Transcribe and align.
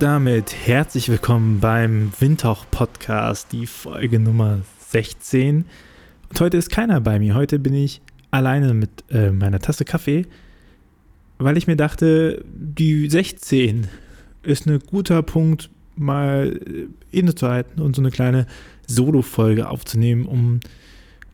Damit 0.00 0.54
herzlich 0.66 1.10
willkommen 1.10 1.60
beim 1.60 2.10
Windhauch 2.18 2.64
Podcast, 2.70 3.52
die 3.52 3.66
Folge 3.66 4.18
Nummer 4.18 4.60
16. 4.88 5.66
Und 6.30 6.40
heute 6.40 6.56
ist 6.56 6.70
keiner 6.70 7.02
bei 7.02 7.18
mir. 7.18 7.34
Heute 7.34 7.58
bin 7.58 7.74
ich 7.74 8.00
alleine 8.30 8.72
mit 8.72 9.04
äh, 9.10 9.30
meiner 9.30 9.58
Tasse 9.58 9.84
Kaffee, 9.84 10.24
weil 11.36 11.58
ich 11.58 11.66
mir 11.66 11.76
dachte, 11.76 12.42
die 12.46 13.10
16 13.10 13.88
ist 14.42 14.66
ein 14.66 14.78
guter 14.78 15.22
Punkt, 15.22 15.68
mal 15.96 16.58
innezuhalten 17.10 17.82
und 17.82 17.94
so 17.94 18.00
eine 18.00 18.10
kleine 18.10 18.46
Solo-Folge 18.86 19.68
aufzunehmen, 19.68 20.24
um 20.24 20.60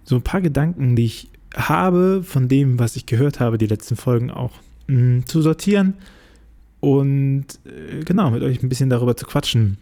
so 0.02 0.16
ein 0.16 0.22
paar 0.22 0.40
Gedanken, 0.40 0.96
die 0.96 1.04
ich 1.04 1.30
habe, 1.54 2.24
von 2.24 2.48
dem, 2.48 2.80
was 2.80 2.96
ich 2.96 3.06
gehört 3.06 3.38
habe, 3.38 3.58
die 3.58 3.68
letzten 3.68 3.94
Folgen 3.94 4.32
auch 4.32 4.54
mh, 4.88 5.26
zu 5.26 5.40
sortieren 5.40 5.94
und 6.80 7.46
äh, 7.64 8.04
genau, 8.04 8.30
mit 8.30 8.42
euch 8.42 8.62
ein 8.62 8.68
bisschen 8.68 8.90
darüber 8.90 9.16
zu 9.16 9.26
quatschen, 9.26 9.78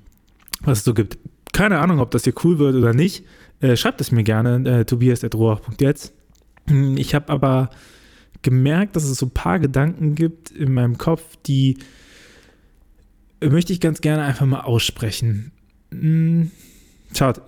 was 0.60 0.78
es 0.78 0.84
so 0.84 0.94
gibt. 0.94 1.18
Keine 1.52 1.78
Ahnung, 1.78 2.00
ob 2.00 2.10
das 2.10 2.24
hier 2.24 2.34
cool 2.44 2.58
wird 2.58 2.74
oder 2.74 2.94
nicht. 2.94 3.24
Äh, 3.60 3.76
schreibt 3.76 4.00
es 4.00 4.12
mir 4.12 4.24
gerne, 4.24 4.68
äh, 4.68 4.84
tobias.roach.jetzt. 4.84 6.12
Hm, 6.68 6.96
ich 6.96 7.14
habe 7.14 7.30
aber 7.30 7.70
gemerkt, 8.42 8.96
dass 8.96 9.04
es 9.04 9.18
so 9.18 9.26
ein 9.26 9.30
paar 9.30 9.58
Gedanken 9.58 10.14
gibt 10.14 10.50
in 10.50 10.72
meinem 10.72 10.98
Kopf, 10.98 11.22
die 11.46 11.78
äh, 13.40 13.48
möchte 13.48 13.72
ich 13.72 13.80
ganz 13.80 14.00
gerne 14.00 14.22
einfach 14.22 14.46
mal 14.46 14.60
aussprechen. 14.60 15.52
Hm, 15.90 16.50
schaut, 17.14 17.40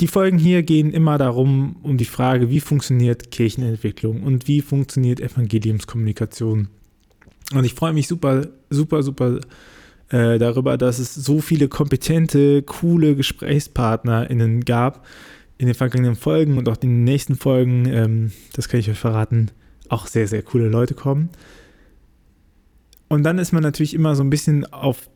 die 0.00 0.06
Folgen 0.06 0.38
hier 0.38 0.62
gehen 0.62 0.92
immer 0.92 1.18
darum, 1.18 1.76
um 1.82 1.96
die 1.96 2.04
Frage, 2.04 2.50
wie 2.50 2.60
funktioniert 2.60 3.30
Kirchenentwicklung 3.30 4.22
und 4.22 4.48
wie 4.48 4.60
funktioniert 4.60 5.20
Evangeliumskommunikation. 5.20 6.68
Und 7.54 7.64
ich 7.64 7.74
freue 7.74 7.92
mich 7.92 8.08
super, 8.08 8.46
super, 8.70 9.02
super 9.02 9.40
äh, 10.10 10.38
darüber, 10.38 10.76
dass 10.76 10.98
es 10.98 11.14
so 11.14 11.40
viele 11.40 11.68
kompetente, 11.68 12.62
coole 12.62 13.16
GesprächspartnerInnen 13.16 14.64
gab 14.64 15.06
in 15.58 15.66
den 15.66 15.74
vergangenen 15.74 16.16
Folgen 16.16 16.58
und 16.58 16.68
auch 16.68 16.76
in 16.82 16.90
den 16.90 17.04
nächsten 17.04 17.36
Folgen, 17.36 17.86
ähm, 17.86 18.32
das 18.52 18.68
kann 18.68 18.80
ich 18.80 18.90
euch 18.90 18.98
verraten, 18.98 19.50
auch 19.88 20.06
sehr, 20.06 20.26
sehr 20.26 20.42
coole 20.42 20.68
Leute 20.68 20.94
kommen. 20.94 21.30
Und 23.08 23.24
dann 23.24 23.38
ist 23.38 23.52
man 23.52 23.62
natürlich 23.62 23.94
immer 23.94 24.16
so 24.16 24.22
ein 24.22 24.30
bisschen 24.30 24.64
auf 24.72 25.08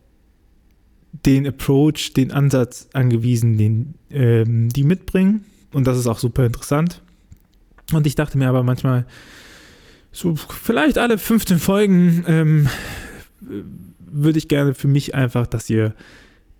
den 1.25 1.47
Approach, 1.47 2.13
den 2.15 2.31
Ansatz 2.31 2.89
angewiesen, 2.93 3.57
den 3.57 3.95
ähm, 4.11 4.69
die 4.69 4.85
mitbringen. 4.85 5.47
Und 5.73 5.87
das 5.87 5.99
ist 5.99 6.07
auch 6.07 6.19
super 6.19 6.45
interessant. 6.45 7.03
Und 7.93 8.07
ich 8.07 8.15
dachte 8.15 8.37
mir 8.39 8.49
aber 8.49 8.63
manchmal, 8.63 9.07
so 10.17 10.35
vielleicht 10.35 10.97
alle 10.97 11.19
15 11.19 11.59
Folgen 11.59 12.25
ähm, 12.27 12.69
würde 13.99 14.39
ich 14.39 14.49
gerne 14.49 14.75
für 14.75 14.89
mich 14.89 15.15
einfach, 15.15 15.47
dass 15.47 15.69
ihr 15.69 15.95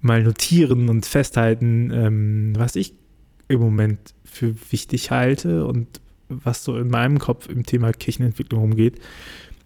mal 0.01 0.23
notieren 0.23 0.89
und 0.91 1.07
festhalten, 1.07 1.91
ähm, 1.93 2.53
was 2.57 2.77
ich 2.77 2.95
im 3.49 3.61
Moment 3.61 3.99
für 4.25 4.55
wichtig 4.71 5.11
halte 5.11 5.65
und 5.65 6.01
was 6.29 6.65
so 6.65 6.77
in 6.77 6.89
meinem 6.89 7.19
Kopf 7.19 7.49
im 7.49 7.65
Thema 7.65 7.93
Kirchenentwicklung 7.93 8.63
umgeht. 8.63 9.01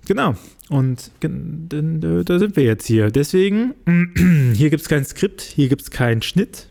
Genau. 0.07 0.37
Und 0.69 1.11
da 1.21 2.39
sind 2.39 2.57
wir 2.57 2.63
jetzt 2.63 2.87
hier. 2.87 3.11
Deswegen, 3.11 3.75
hier 4.55 4.71
gibt 4.71 4.83
es 4.83 4.89
kein 4.89 5.05
Skript, 5.05 5.41
hier 5.41 5.69
gibt 5.69 5.83
es 5.83 5.91
keinen 5.91 6.23
Schnitt, 6.23 6.69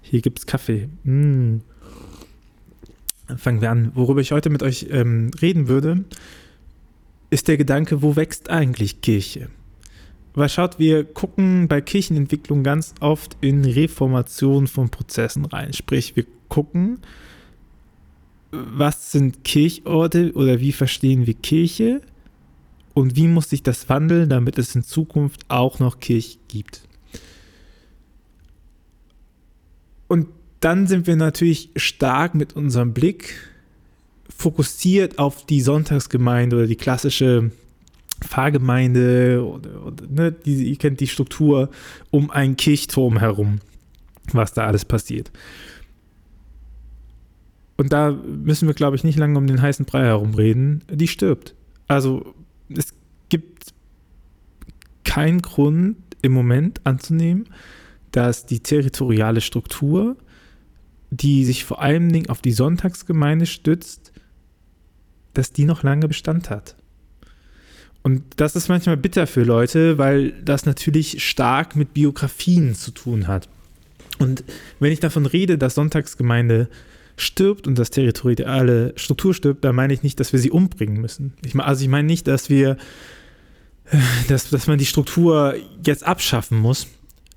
hier 0.00 0.20
gibt 0.20 0.38
es 0.38 0.46
Kaffee. 0.46 0.88
Mm. 1.02 1.58
Fangen 3.36 3.60
wir 3.60 3.70
an. 3.70 3.92
Worüber 3.94 4.20
ich 4.20 4.30
heute 4.30 4.50
mit 4.50 4.62
euch 4.62 4.88
ähm, 4.90 5.30
reden 5.40 5.66
würde, 5.66 6.04
ist 7.32 7.48
der 7.48 7.56
Gedanke, 7.56 8.02
wo 8.02 8.14
wächst 8.14 8.50
eigentlich 8.50 9.00
Kirche? 9.00 9.48
Weil 10.34 10.50
schaut, 10.50 10.78
wir 10.78 11.02
gucken 11.04 11.66
bei 11.66 11.80
Kirchenentwicklung 11.80 12.62
ganz 12.62 12.94
oft 13.00 13.38
in 13.40 13.64
Reformation 13.64 14.66
von 14.66 14.90
Prozessen 14.90 15.46
rein. 15.46 15.72
Sprich, 15.72 16.14
wir 16.14 16.26
gucken, 16.48 16.98
was 18.50 19.12
sind 19.12 19.44
Kirchorte 19.44 20.32
oder 20.34 20.60
wie 20.60 20.72
verstehen 20.72 21.26
wir 21.26 21.32
Kirche 21.32 22.02
und 22.92 23.16
wie 23.16 23.28
muss 23.28 23.48
sich 23.48 23.62
das 23.62 23.88
wandeln, 23.88 24.28
damit 24.28 24.58
es 24.58 24.74
in 24.74 24.82
Zukunft 24.82 25.46
auch 25.48 25.78
noch 25.78 26.00
Kirche 26.00 26.36
gibt. 26.48 26.82
Und 30.06 30.28
dann 30.60 30.86
sind 30.86 31.06
wir 31.06 31.16
natürlich 31.16 31.70
stark 31.76 32.34
mit 32.34 32.54
unserem 32.56 32.92
Blick 32.92 33.51
fokussiert 34.36 35.18
auf 35.18 35.46
die 35.46 35.60
Sonntagsgemeinde 35.60 36.56
oder 36.56 36.66
die 36.66 36.76
klassische 36.76 37.50
Pfarrgemeinde 38.20 39.44
oder, 39.44 39.86
oder 39.86 40.06
ne, 40.08 40.32
die, 40.32 40.70
ihr 40.70 40.76
kennt 40.76 41.00
die 41.00 41.08
Struktur 41.08 41.70
um 42.10 42.30
einen 42.30 42.56
Kirchturm 42.56 43.18
herum, 43.18 43.60
was 44.32 44.52
da 44.52 44.66
alles 44.66 44.84
passiert. 44.84 45.30
Und 47.76 47.92
da 47.92 48.12
müssen 48.12 48.68
wir, 48.68 48.74
glaube 48.74 48.96
ich, 48.96 49.04
nicht 49.04 49.18
lange 49.18 49.38
um 49.38 49.46
den 49.46 49.60
heißen 49.60 49.86
Brei 49.86 50.04
herumreden. 50.04 50.84
Die 50.90 51.08
stirbt. 51.08 51.54
Also 51.88 52.34
es 52.68 52.94
gibt 53.28 53.74
keinen 55.04 55.42
Grund 55.42 55.96
im 56.22 56.32
Moment 56.32 56.80
anzunehmen, 56.84 57.48
dass 58.12 58.46
die 58.46 58.60
territoriale 58.60 59.40
Struktur, 59.40 60.16
die 61.10 61.44
sich 61.44 61.64
vor 61.64 61.82
allen 61.82 62.12
Dingen 62.12 62.28
auf 62.28 62.40
die 62.40 62.52
Sonntagsgemeinde 62.52 63.46
stützt, 63.46 64.11
dass 65.34 65.52
die 65.52 65.64
noch 65.64 65.82
lange 65.82 66.08
Bestand 66.08 66.50
hat. 66.50 66.76
Und 68.02 68.22
das 68.36 68.56
ist 68.56 68.68
manchmal 68.68 68.96
bitter 68.96 69.26
für 69.26 69.44
Leute, 69.44 69.96
weil 69.96 70.32
das 70.44 70.66
natürlich 70.66 71.24
stark 71.24 71.76
mit 71.76 71.94
Biografien 71.94 72.74
zu 72.74 72.90
tun 72.90 73.28
hat. 73.28 73.48
Und 74.18 74.44
wenn 74.80 74.92
ich 74.92 75.00
davon 75.00 75.26
rede, 75.26 75.56
dass 75.56 75.76
Sonntagsgemeinde 75.76 76.68
stirbt 77.16 77.66
und 77.66 77.78
das 77.78 77.90
territoriale 77.90 78.92
Struktur 78.96 79.34
stirbt, 79.34 79.64
dann 79.64 79.76
meine 79.76 79.92
ich 79.92 80.02
nicht, 80.02 80.18
dass 80.18 80.32
wir 80.32 80.40
sie 80.40 80.50
umbringen 80.50 81.00
müssen. 81.00 81.34
Ich 81.44 81.54
also 81.56 81.82
ich 81.82 81.88
meine 81.88 82.06
nicht, 82.06 82.26
dass 82.26 82.50
wir, 82.50 82.76
dass, 84.28 84.50
dass 84.50 84.66
man 84.66 84.78
die 84.78 84.86
Struktur 84.86 85.54
jetzt 85.84 86.04
abschaffen 86.04 86.58
muss. 86.58 86.88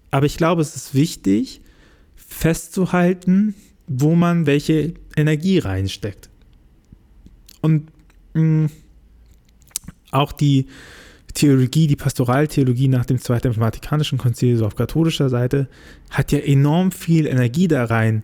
Aber 0.09 0.25
ich 0.25 0.37
glaube, 0.37 0.61
es 0.61 0.75
ist 0.75 0.95
wichtig, 0.95 1.61
festzuhalten, 2.15 3.53
wo 3.87 4.15
man 4.15 4.45
welche 4.45 4.93
Energie 5.15 5.59
reinsteckt. 5.59 6.29
Und 7.61 7.91
mh, 8.33 8.41
mm, 8.41 8.69
auch 10.11 10.31
die 10.31 10.67
Theologie, 11.33 11.87
die 11.87 11.97
Pastoraltheologie 11.97 12.87
nach 12.87 13.05
dem 13.05 13.19
Zweiten 13.19 13.53
Vatikanischen 13.53 14.17
Konzil, 14.17 14.55
so 14.57 14.65
auf 14.65 14.75
katholischer 14.75 15.29
Seite, 15.29 15.67
hat 16.09 16.31
ja 16.31 16.39
enorm 16.39 16.91
viel 16.91 17.27
Energie 17.27 17.67
da 17.67 17.83
rein, 17.83 18.23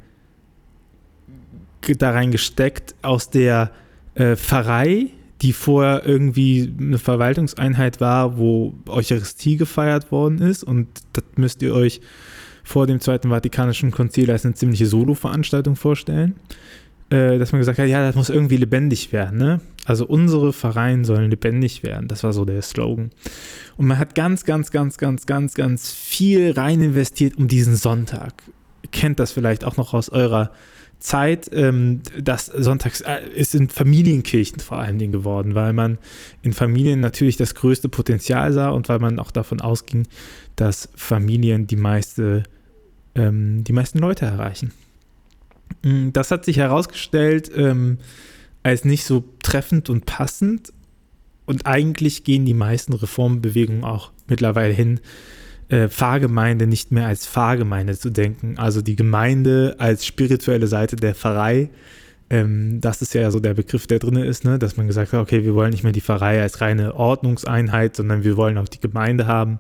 da 1.98 2.12
rein 2.12 2.32
gesteckt 2.32 2.96
aus 3.02 3.30
der 3.30 3.72
äh, 4.16 4.38
Pfarrei, 4.38 5.08
die 5.42 5.52
vorher 5.52 6.06
irgendwie 6.06 6.74
eine 6.80 7.00
Verwaltungseinheit 7.00 8.00
war, 8.00 8.38
wo 8.38 8.76
Eucharistie 8.88 9.58
gefeiert 9.58 10.12
worden 10.12 10.40
ist. 10.40 10.64
Und 10.64 10.88
das 11.14 11.24
müsst 11.36 11.62
ihr 11.64 11.74
euch 11.74 12.00
vor 12.64 12.88
dem 12.88 13.00
Zweiten 13.00 13.30
Vatikanischen 13.30 13.92
Konzil 13.92 14.32
als 14.32 14.46
eine 14.46 14.54
ziemliche 14.54 14.86
Solo-Veranstaltung 14.86 15.76
vorstellen. 15.76 16.36
Äh, 17.12 17.40
dass 17.40 17.52
man 17.52 17.60
gesagt 17.60 17.78
hat, 17.78 17.88
ja, 17.90 18.06
das 18.08 18.16
muss 18.16 18.30
irgendwie 18.30 18.56
lebendig 18.56 19.12
werden. 19.12 19.38
Ne? 19.38 19.60
Also 19.84 20.06
unsere 20.06 20.54
Vereine 20.54 21.04
sollen 21.04 21.30
lebendig 21.30 21.84
werden. 21.84 22.08
Das 22.08 22.24
war 22.24 22.32
so 22.32 22.46
der 22.46 22.62
Slogan. 22.62 23.12
Und 23.76 23.88
man 23.88 24.00
hat 24.00 24.16
ganz, 24.16 24.46
ganz, 24.46 24.72
ganz, 24.72 24.98
ganz, 24.98 25.26
ganz, 25.26 25.54
ganz 25.54 25.92
viel 25.92 26.52
rein 26.52 26.82
investiert 26.82 27.38
um 27.38 27.50
diesen 27.50 27.76
Sonntag. 27.76 28.34
Kennt 28.92 29.20
das 29.20 29.34
vielleicht 29.34 29.66
auch 29.66 29.76
noch 29.76 29.94
aus 29.94 30.08
eurer 30.08 30.52
Zeit, 31.00 31.50
ähm, 31.52 32.02
das 32.18 32.46
Sonntags 32.46 33.02
äh, 33.02 33.28
ist 33.36 33.56
in 33.56 33.68
Familienkirchen 33.68 34.60
vor 34.60 34.78
allen 34.78 34.98
Dingen 34.98 35.12
geworden, 35.12 35.54
weil 35.54 35.74
man 35.74 35.98
in 36.44 36.54
Familien 36.54 37.02
natürlich 37.02 37.36
das 37.36 37.56
größte 37.56 37.90
Potenzial 37.90 38.54
sah 38.54 38.70
und 38.70 38.88
weil 38.88 39.00
man 39.00 39.20
auch 39.20 39.32
davon 39.32 39.60
ausging, 39.60 40.08
dass 40.56 40.88
Familien 40.96 41.68
die 41.68 41.76
meiste, 41.76 42.44
ähm, 43.16 43.66
die 43.66 43.74
meisten 43.74 44.00
Leute 44.00 44.26
erreichen. 44.26 44.72
Mm, 45.84 46.10
das 46.12 46.32
hat 46.32 46.46
sich 46.46 46.58
herausgestellt 46.58 47.52
ähm, 47.56 47.98
als 48.64 48.86
nicht 48.86 49.06
so 49.06 49.24
treffend 49.42 49.90
und 49.90 50.06
passend. 50.06 50.74
Und 51.46 51.66
eigentlich 51.66 52.24
gehen 52.24 52.46
die 52.46 52.54
meisten 52.54 52.94
Reformbewegungen 52.94 53.84
auch 53.84 54.12
mittlerweile 54.28 54.74
hin, 54.74 55.00
äh, 55.70 55.90
Pfarrgemeinde 55.90 56.68
nicht 56.68 56.92
mehr 56.92 57.08
als 57.08 57.26
Pfarrgemeinde 57.26 57.98
zu 57.98 58.10
denken. 58.10 58.58
Also 58.58 58.82
die 58.82 58.96
Gemeinde 58.96 59.76
als 59.80 60.06
spirituelle 60.06 60.68
Seite 60.68 60.96
der 60.96 61.16
Pfarrei. 61.16 61.70
Ähm, 62.30 62.80
das 62.80 63.02
ist 63.02 63.14
ja 63.14 63.30
so 63.32 63.40
der 63.40 63.54
Begriff, 63.54 63.88
der 63.88 64.00
drin 64.00 64.16
ist, 64.18 64.46
ne? 64.46 64.60
dass 64.60 64.78
man 64.78 64.88
gesagt 64.88 65.14
hat, 65.14 65.20
okay, 65.20 65.44
wir 65.44 65.56
wollen 65.56 65.72
nicht 65.72 65.84
mehr 65.84 65.92
die 65.92 66.02
Pfarrei 66.02 66.42
als 66.42 66.62
reine 66.62 66.96
Ordnungseinheit, 66.96 67.96
sondern 67.96 68.24
wir 68.24 68.38
wollen 68.38 68.58
auch 68.58 68.70
die 68.70 68.80
Gemeinde 68.80 69.28
haben, 69.28 69.60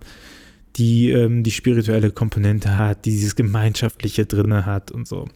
die 0.78 1.12
ähm, 1.12 1.44
die 1.44 1.52
spirituelle 1.52 2.12
Komponente 2.12 2.78
hat, 2.78 3.06
die 3.06 3.12
dieses 3.12 3.36
Gemeinschaftliche 3.36 4.26
drin 4.26 4.66
hat 4.66 4.92
und 4.92 5.08
so. 5.08 5.28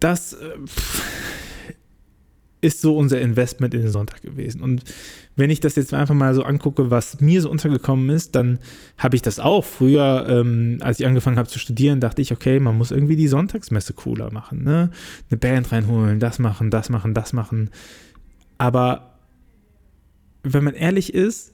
Das, 0.00 0.34
äh, 0.34 0.56
ist 2.60 2.80
so 2.80 2.96
unser 2.96 3.20
Investment 3.20 3.74
in 3.74 3.82
den 3.82 3.90
Sonntag 3.90 4.22
gewesen. 4.22 4.62
Und 4.62 4.82
wenn 5.36 5.50
ich 5.50 5.60
das 5.60 5.76
jetzt 5.76 5.94
einfach 5.94 6.14
mal 6.14 6.34
so 6.34 6.42
angucke, 6.42 6.90
was 6.90 7.20
mir 7.20 7.40
so 7.40 7.50
untergekommen 7.50 8.10
ist, 8.10 8.34
dann 8.34 8.58
habe 8.96 9.16
ich 9.16 9.22
das 9.22 9.38
auch. 9.38 9.64
Früher, 9.64 10.26
ähm, 10.28 10.78
als 10.80 10.98
ich 10.98 11.06
angefangen 11.06 11.38
habe 11.38 11.48
zu 11.48 11.58
studieren, 11.58 12.00
dachte 12.00 12.20
ich, 12.22 12.32
okay, 12.32 12.58
man 12.58 12.76
muss 12.76 12.90
irgendwie 12.90 13.16
die 13.16 13.28
Sonntagsmesse 13.28 13.92
cooler 13.92 14.32
machen. 14.32 14.64
Ne? 14.64 14.90
Eine 15.30 15.38
Band 15.38 15.70
reinholen, 15.70 16.18
das 16.18 16.38
machen, 16.38 16.70
das 16.70 16.90
machen, 16.90 17.14
das 17.14 17.32
machen. 17.32 17.70
Aber 18.58 19.14
wenn 20.42 20.64
man 20.64 20.74
ehrlich 20.74 21.14
ist, 21.14 21.52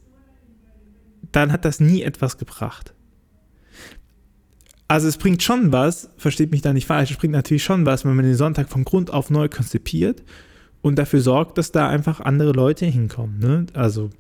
dann 1.33 1.53
hat 1.53 1.65
das 1.65 1.81
nie 1.81 2.03
etwas 2.03 2.39
gebracht. 2.39 2.95
Also 4.95 5.09
es 5.09 5.17
bringt 5.17 5.43
schon 5.43 5.73
was, 5.73 6.09
versteht 6.19 6.53
mich 6.53 6.63
da 6.63 6.73
nicht 6.73 6.87
falsch, 6.87 7.11
es 7.11 7.17
bringt 7.17 7.33
natürlich 7.33 7.65
schon 7.65 7.85
was, 7.85 8.05
wenn 8.05 8.15
man 8.15 8.25
den 8.25 8.37
Sonntag 8.37 8.69
von 8.69 8.85
Grund 8.85 9.13
auf 9.13 9.29
neu 9.29 9.49
konzipiert 9.49 10.23
und 10.83 11.01
dafür 11.01 11.21
sorgt, 11.21 11.59
dass 11.59 11.73
da 11.73 11.89
einfach 11.89 12.21
andere 12.21 12.53
Leute 12.53 12.87
hinkommen. 12.87 13.41
Ne? 13.41 13.67
Also 13.73 14.11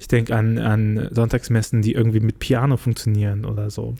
ich 0.00 0.08
denke 0.08 0.34
an, 0.34 0.58
an 0.58 1.06
Sonntagsmessen, 1.12 1.82
die 1.82 1.92
irgendwie 1.92 2.18
mit 2.18 2.40
Piano 2.40 2.76
funktionieren 2.78 3.44
oder 3.44 3.70
so. 3.70 3.94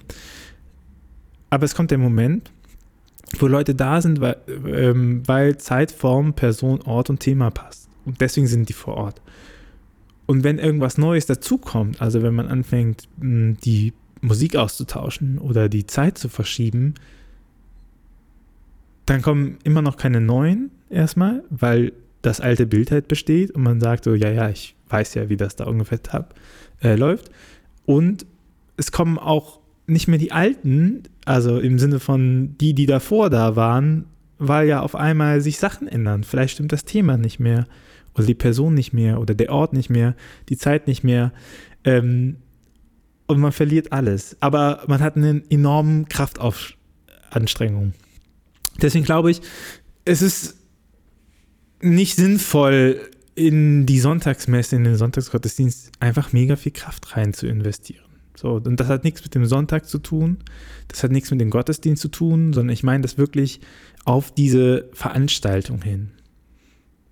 Aber 1.50 1.66
es 1.66 1.76
kommt 1.76 1.92
der 1.92 1.98
Moment, 1.98 2.50
wo 3.38 3.46
Leute 3.46 3.76
da 3.76 4.02
sind, 4.02 4.20
weil, 4.20 4.38
ähm, 4.66 5.22
weil 5.26 5.56
Zeit, 5.58 5.92
Form, 5.92 6.34
Person, 6.34 6.82
Ort 6.82 7.10
und 7.10 7.20
Thema 7.20 7.52
passt. 7.52 7.88
Und 8.04 8.20
deswegen 8.20 8.48
sind 8.48 8.68
die 8.68 8.72
vor 8.72 8.96
Ort. 8.96 9.22
Und 10.26 10.42
wenn 10.42 10.58
irgendwas 10.58 10.98
Neues 10.98 11.26
dazukommt, 11.26 12.02
also 12.02 12.24
wenn 12.24 12.34
man 12.34 12.48
anfängt, 12.48 13.08
die 13.18 13.92
Musik 14.22 14.56
auszutauschen 14.56 15.38
oder 15.38 15.68
die 15.68 15.86
Zeit 15.86 16.16
zu 16.16 16.28
verschieben, 16.28 16.94
dann 19.04 19.20
kommen 19.20 19.58
immer 19.64 19.82
noch 19.82 19.96
keine 19.96 20.20
neuen 20.20 20.70
erstmal, 20.88 21.44
weil 21.50 21.92
das 22.22 22.40
alte 22.40 22.66
Bild 22.66 22.90
halt 22.90 23.08
besteht 23.08 23.50
und 23.50 23.62
man 23.62 23.80
sagt 23.80 24.04
so, 24.04 24.14
ja, 24.14 24.30
ja, 24.30 24.48
ich 24.48 24.76
weiß 24.88 25.14
ja, 25.14 25.28
wie 25.28 25.36
das 25.36 25.56
da 25.56 25.64
ungefähr 25.64 26.02
tab, 26.02 26.34
äh, 26.82 26.94
läuft. 26.94 27.30
Und 27.84 28.24
es 28.76 28.92
kommen 28.92 29.18
auch 29.18 29.58
nicht 29.86 30.06
mehr 30.06 30.18
die 30.18 30.32
alten, 30.32 31.02
also 31.24 31.58
im 31.58 31.80
Sinne 31.80 31.98
von 31.98 32.56
die, 32.58 32.74
die 32.74 32.86
davor 32.86 33.28
da 33.28 33.56
waren, 33.56 34.04
weil 34.38 34.68
ja 34.68 34.80
auf 34.80 34.94
einmal 34.94 35.40
sich 35.40 35.58
Sachen 35.58 35.88
ändern. 35.88 36.22
Vielleicht 36.22 36.54
stimmt 36.54 36.72
das 36.72 36.84
Thema 36.84 37.16
nicht 37.16 37.40
mehr 37.40 37.66
oder 38.14 38.26
die 38.26 38.34
Person 38.34 38.74
nicht 38.74 38.92
mehr 38.92 39.20
oder 39.20 39.34
der 39.34 39.50
Ort 39.50 39.72
nicht 39.72 39.90
mehr, 39.90 40.14
die 40.48 40.56
Zeit 40.56 40.86
nicht 40.86 41.02
mehr. 41.02 41.32
Ähm, 41.84 42.36
und 43.32 43.40
man 43.40 43.52
verliert 43.52 43.92
alles. 43.92 44.36
Aber 44.40 44.84
man 44.86 45.00
hat 45.00 45.16
eine 45.16 45.42
enorme 45.50 46.04
Kraftanstrengung. 46.04 47.94
Deswegen 48.80 49.04
glaube 49.04 49.30
ich, 49.30 49.40
es 50.04 50.22
ist 50.22 50.56
nicht 51.80 52.16
sinnvoll, 52.16 53.00
in 53.34 53.86
die 53.86 53.98
Sonntagsmesse, 53.98 54.76
in 54.76 54.84
den 54.84 54.96
Sonntagsgottesdienst 54.96 55.92
einfach 56.00 56.32
mega 56.32 56.56
viel 56.56 56.72
Kraft 56.72 57.16
rein 57.16 57.32
zu 57.32 57.46
investieren. 57.46 58.04
So, 58.36 58.54
und 58.54 58.78
das 58.78 58.88
hat 58.88 59.04
nichts 59.04 59.22
mit 59.22 59.34
dem 59.34 59.46
Sonntag 59.46 59.86
zu 59.88 59.98
tun, 59.98 60.38
das 60.88 61.02
hat 61.02 61.12
nichts 61.12 61.30
mit 61.30 61.40
dem 61.40 61.50
Gottesdienst 61.50 62.02
zu 62.02 62.08
tun, 62.08 62.52
sondern 62.52 62.72
ich 62.72 62.82
meine 62.82 63.02
das 63.02 63.18
wirklich 63.18 63.60
auf 64.04 64.32
diese 64.32 64.88
Veranstaltung 64.92 65.82
hin. 65.82 66.10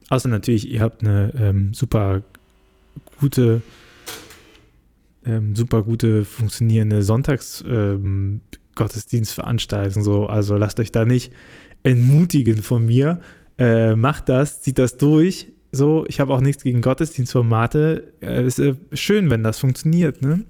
Außer 0.08 0.28
natürlich, 0.28 0.68
ihr 0.68 0.80
habt 0.80 1.02
eine 1.02 1.32
ähm, 1.38 1.72
super 1.72 2.22
gute, 3.20 3.62
ähm, 5.30 5.56
super 5.56 5.82
gute 5.82 6.24
funktionierende 6.24 7.02
Sonntags-Gottesdienstveranstaltung. 7.02 10.02
Ähm, 10.02 10.04
so, 10.04 10.26
also 10.26 10.56
lasst 10.56 10.80
euch 10.80 10.92
da 10.92 11.04
nicht 11.04 11.32
entmutigen 11.82 12.62
von 12.62 12.86
mir 12.86 13.20
äh, 13.60 13.94
macht 13.94 14.30
das, 14.30 14.62
zieht 14.62 14.78
das 14.78 14.96
durch. 14.96 15.52
So, 15.70 16.04
ich 16.08 16.18
habe 16.18 16.32
auch 16.32 16.40
nichts 16.40 16.64
gegen 16.64 16.80
Gottesdienstformate. 16.80 18.14
Äh, 18.22 18.46
ist 18.46 18.58
äh, 18.58 18.74
schön, 18.94 19.30
wenn 19.30 19.44
das 19.44 19.58
funktioniert, 19.58 20.22
ne? 20.22 20.44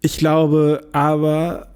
Ich 0.00 0.18
glaube 0.18 0.86
aber, 0.92 1.74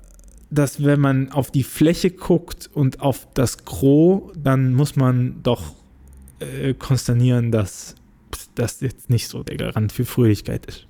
dass 0.51 0.85
wenn 0.85 1.01
man 1.01 1.33
auf 1.33 1.51
die 1.51 1.65
Fläche 1.65 2.11
guckt 2.11 2.71
und 2.73 3.01
auf 3.01 3.27
das 3.35 3.65
Gros, 3.65 4.33
dann 4.37 4.75
muss 4.75 4.97
man 4.97 5.43
doch 5.43 5.75
äh, 6.39 6.75
konsternieren, 6.75 7.51
dass 7.51 7.97
das 8.59 8.81
jetzt 8.81 9.11
nicht 9.11 9.29
so 9.29 9.43
der 9.43 9.57
Garant 9.57 9.93
für 9.93 10.05
Fröhlichkeit 10.05 10.67
ist. 10.67 10.87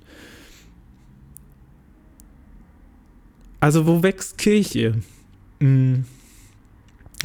Also 3.59 3.85
wo 3.85 4.03
wächst 4.03 4.37
Kirche? 4.37 4.95
Hm. 5.59 6.05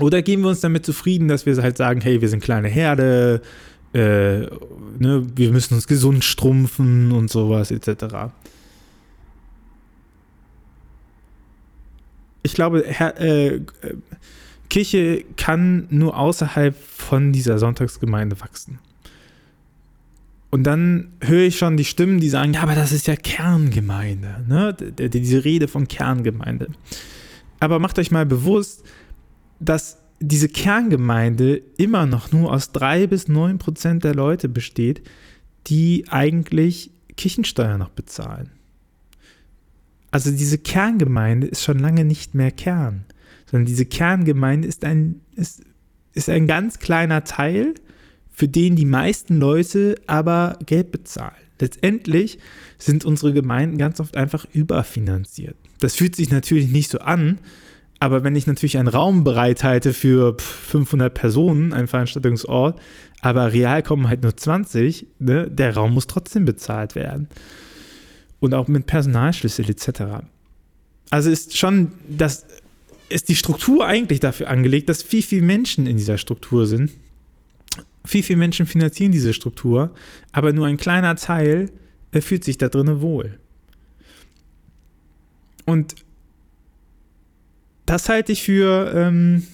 Oder 0.00 0.22
geben 0.22 0.42
wir 0.42 0.48
uns 0.48 0.60
damit 0.60 0.84
zufrieden, 0.84 1.28
dass 1.28 1.46
wir 1.46 1.56
halt 1.62 1.76
sagen, 1.76 2.00
hey, 2.00 2.20
wir 2.20 2.28
sind 2.28 2.42
kleine 2.42 2.68
Herde, 2.68 3.42
äh, 3.92 4.40
ne, 4.98 5.24
wir 5.36 5.52
müssen 5.52 5.74
uns 5.74 5.86
gesund 5.86 6.24
strumpfen 6.24 7.12
und 7.12 7.30
sowas 7.30 7.70
etc. 7.70 8.32
Ich 12.42 12.54
glaube, 12.54 12.84
Herr, 12.86 13.20
äh, 13.20 13.60
Kirche 14.68 15.24
kann 15.36 15.86
nur 15.90 16.18
außerhalb 16.18 16.76
von 16.76 17.32
dieser 17.32 17.60
Sonntagsgemeinde 17.60 18.40
wachsen. 18.40 18.80
Und 20.54 20.62
dann 20.62 21.08
höre 21.20 21.48
ich 21.48 21.58
schon 21.58 21.76
die 21.76 21.84
Stimmen, 21.84 22.20
die 22.20 22.28
sagen, 22.28 22.54
ja, 22.54 22.62
aber 22.62 22.76
das 22.76 22.92
ist 22.92 23.08
ja 23.08 23.16
Kerngemeinde, 23.16 24.44
ne? 24.46 24.72
diese 24.72 25.44
Rede 25.44 25.66
von 25.66 25.88
Kerngemeinde. 25.88 26.68
Aber 27.58 27.80
macht 27.80 27.98
euch 27.98 28.12
mal 28.12 28.24
bewusst, 28.24 28.84
dass 29.58 29.98
diese 30.20 30.48
Kerngemeinde 30.48 31.60
immer 31.76 32.06
noch 32.06 32.30
nur 32.30 32.52
aus 32.52 32.70
drei 32.70 33.08
bis 33.08 33.26
neun 33.26 33.58
Prozent 33.58 34.04
der 34.04 34.14
Leute 34.14 34.48
besteht, 34.48 35.02
die 35.66 36.04
eigentlich 36.08 36.92
Kirchensteuer 37.16 37.76
noch 37.76 37.90
bezahlen. 37.90 38.50
Also 40.12 40.30
diese 40.30 40.58
Kerngemeinde 40.58 41.48
ist 41.48 41.64
schon 41.64 41.80
lange 41.80 42.04
nicht 42.04 42.36
mehr 42.36 42.52
Kern, 42.52 43.06
sondern 43.50 43.66
diese 43.66 43.86
Kerngemeinde 43.86 44.68
ist 44.68 44.84
ein, 44.84 45.20
ist, 45.34 45.64
ist 46.12 46.28
ein 46.28 46.46
ganz 46.46 46.78
kleiner 46.78 47.24
Teil, 47.24 47.74
für 48.34 48.48
den 48.48 48.76
die 48.76 48.84
meisten 48.84 49.38
Leute 49.38 49.94
aber 50.06 50.58
Geld 50.66 50.90
bezahlen. 50.90 51.32
Letztendlich 51.60 52.38
sind 52.78 53.04
unsere 53.04 53.32
Gemeinden 53.32 53.78
ganz 53.78 54.00
oft 54.00 54.16
einfach 54.16 54.44
überfinanziert. 54.52 55.56
Das 55.78 55.94
fühlt 55.94 56.16
sich 56.16 56.30
natürlich 56.30 56.68
nicht 56.68 56.90
so 56.90 56.98
an, 56.98 57.38
aber 58.00 58.24
wenn 58.24 58.34
ich 58.34 58.46
natürlich 58.46 58.76
einen 58.76 58.88
Raum 58.88 59.22
bereithalte 59.22 59.94
für 59.94 60.36
500 60.38 61.14
Personen, 61.14 61.72
einen 61.72 61.86
Veranstaltungsort, 61.86 62.80
aber 63.20 63.52
real 63.52 63.82
kommen 63.82 64.08
halt 64.08 64.22
nur 64.22 64.36
20, 64.36 65.06
ne, 65.20 65.48
der 65.48 65.74
Raum 65.74 65.94
muss 65.94 66.08
trotzdem 66.08 66.44
bezahlt 66.44 66.96
werden. 66.96 67.28
Und 68.40 68.52
auch 68.52 68.68
mit 68.68 68.86
Personalschlüssel 68.86 69.70
etc. 69.70 70.26
Also 71.08 71.30
ist 71.30 71.56
schon, 71.56 71.92
das 72.08 72.44
ist 73.08 73.28
die 73.28 73.36
Struktur 73.36 73.86
eigentlich 73.86 74.20
dafür 74.20 74.50
angelegt, 74.50 74.88
dass 74.88 75.02
viel, 75.02 75.22
viel 75.22 75.40
Menschen 75.40 75.86
in 75.86 75.96
dieser 75.96 76.18
Struktur 76.18 76.66
sind. 76.66 76.90
Viel, 78.06 78.22
viel 78.22 78.36
Menschen 78.36 78.66
finanzieren 78.66 79.12
diese 79.12 79.32
Struktur, 79.32 79.94
aber 80.32 80.52
nur 80.52 80.66
ein 80.66 80.76
kleiner 80.76 81.16
Teil 81.16 81.70
fühlt 82.12 82.44
sich 82.44 82.58
da 82.58 82.68
drinnen 82.68 83.00
wohl. 83.00 83.38
Und 85.64 85.94
das 87.86 88.08
halte 88.08 88.32
ich 88.32 88.42
für, 88.42 88.92
ähm, 88.94 89.46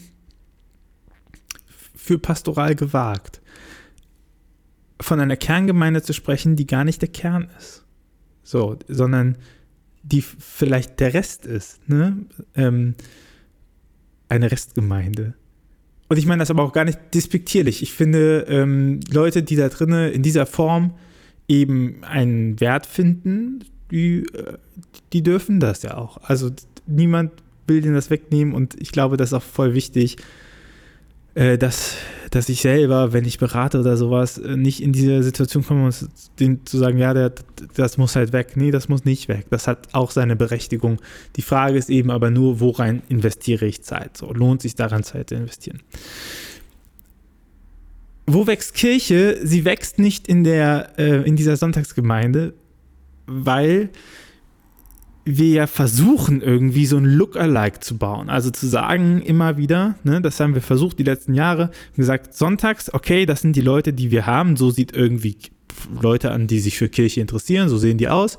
für 1.95 2.19
pastoral 2.19 2.75
gewagt. 2.75 3.40
Von 5.00 5.21
einer 5.21 5.37
Kerngemeinde 5.37 6.02
zu 6.02 6.12
sprechen, 6.12 6.57
die 6.57 6.66
gar 6.66 6.85
nicht 6.85 7.00
der 7.02 7.09
Kern 7.09 7.49
ist. 7.59 7.85
So, 8.42 8.78
sondern 8.88 9.38
die 10.02 10.23
vielleicht 10.23 11.00
der 11.00 11.14
Rest 11.14 11.47
ist, 11.47 11.88
ne? 11.88 12.16
Ähm, 12.54 12.95
eine 14.28 14.50
Restgemeinde. 14.50 15.35
Und 16.11 16.17
ich 16.17 16.26
meine 16.26 16.40
das 16.40 16.50
aber 16.50 16.64
auch 16.64 16.73
gar 16.73 16.85
nicht 16.85 16.99
despektierlich. 17.14 17.85
Ich 17.85 17.93
finde, 17.93 18.45
ähm, 18.49 18.99
Leute, 19.12 19.45
die 19.45 19.55
da 19.55 19.69
drinnen 19.69 20.12
in 20.12 20.25
dieser 20.25 20.45
Form 20.45 20.95
eben 21.47 22.02
einen 22.02 22.59
Wert 22.59 22.85
finden, 22.85 23.61
die, 23.93 24.25
äh, 24.35 24.59
die 25.12 25.23
dürfen 25.23 25.61
das 25.61 25.83
ja 25.83 25.97
auch. 25.97 26.19
Also 26.25 26.50
niemand 26.88 27.31
will 27.69 27.81
denen 27.81 27.95
das 27.95 28.11
wegnehmen 28.11 28.55
und 28.55 28.75
ich 28.81 28.90
glaube, 28.90 29.17
das 29.17 29.29
ist 29.29 29.35
auch 29.35 29.43
voll 29.43 29.73
wichtig, 29.75 30.17
dass, 31.35 31.97
dass 32.31 32.49
ich 32.49 32.61
selber, 32.61 33.13
wenn 33.13 33.25
ich 33.25 33.39
berate 33.39 33.81
oder 33.81 33.97
sowas, 33.97 34.39
äh, 34.39 34.57
nicht 34.57 34.83
in 34.83 34.93
diese 34.93 35.23
Situation 35.23 35.65
komme, 35.65 35.91
den 36.39 36.65
zu 36.67 36.79
sagen, 36.79 36.99
ja, 36.99 37.15
der, 37.15 37.33
das 37.75 37.99
muss 37.99 38.17
halt 38.17 38.33
weg. 38.33 38.57
Nee, 38.57 38.71
das 38.71 38.89
muss 38.89 39.05
nicht 39.05 39.29
weg. 39.29 39.47
Das 39.51 39.67
hat 39.69 39.89
auch 39.93 40.11
seine 40.11 40.37
Berechtigung. 40.37 41.01
Die 41.37 41.43
Frage 41.43 41.79
ist 41.79 41.91
eben 41.91 42.11
aber 42.11 42.31
nur, 42.31 42.61
worein 42.61 43.03
investiere 43.09 43.67
ich 43.67 43.83
Zeit? 43.83 44.17
So, 44.17 44.33
lohnt 44.33 44.63
sich 44.63 44.75
daran 44.75 45.03
Zeit 45.03 45.29
zu 45.29 45.37
investieren? 45.37 45.81
Wo 48.27 48.47
wächst 48.47 48.75
Kirche? 48.75 49.39
Sie 49.43 49.65
wächst 49.65 49.99
nicht 49.99 50.29
in, 50.29 50.45
der, 50.45 50.93
äh, 50.99 51.27
in 51.27 51.37
dieser 51.37 51.57
Sonntagsgemeinde, 51.57 52.55
weil 53.27 53.91
wir 55.25 55.49
ja 55.49 55.67
versuchen, 55.67 56.41
irgendwie 56.41 56.87
so 56.87 56.97
ein 56.97 57.05
Look-alike 57.05 57.81
zu 57.81 57.99
bauen. 57.99 58.31
Also 58.31 58.50
zu 58.50 58.67
sagen 58.67 59.23
immer 59.23 59.57
wieder, 59.57 59.97
ne, 60.03 60.21
das 60.21 60.41
haben 60.41 60.55
wir 60.55 60.62
versucht 60.62 60.99
die 60.99 61.05
letzten 61.05 61.35
Jahre, 61.35 61.71
gesagt, 61.97 62.35
sonntags, 62.35 62.93
okay, 62.93 63.27
das 63.27 63.41
sind 63.43 63.55
die 63.57 63.61
Leute, 63.61 63.93
die 63.93 64.11
wir 64.11 64.27
haben, 64.27 64.57
so 64.57 64.71
sieht 64.71 64.93
irgendwie 64.95 65.37
Leute 66.00 66.31
an, 66.31 66.47
die 66.47 66.61
sich 66.61 66.79
für 66.79 66.89
Kirche 66.89 67.21
interessieren, 67.21 67.69
so 67.69 67.79
sehen 67.79 67.99
die 67.99 68.09
aus. 68.09 68.39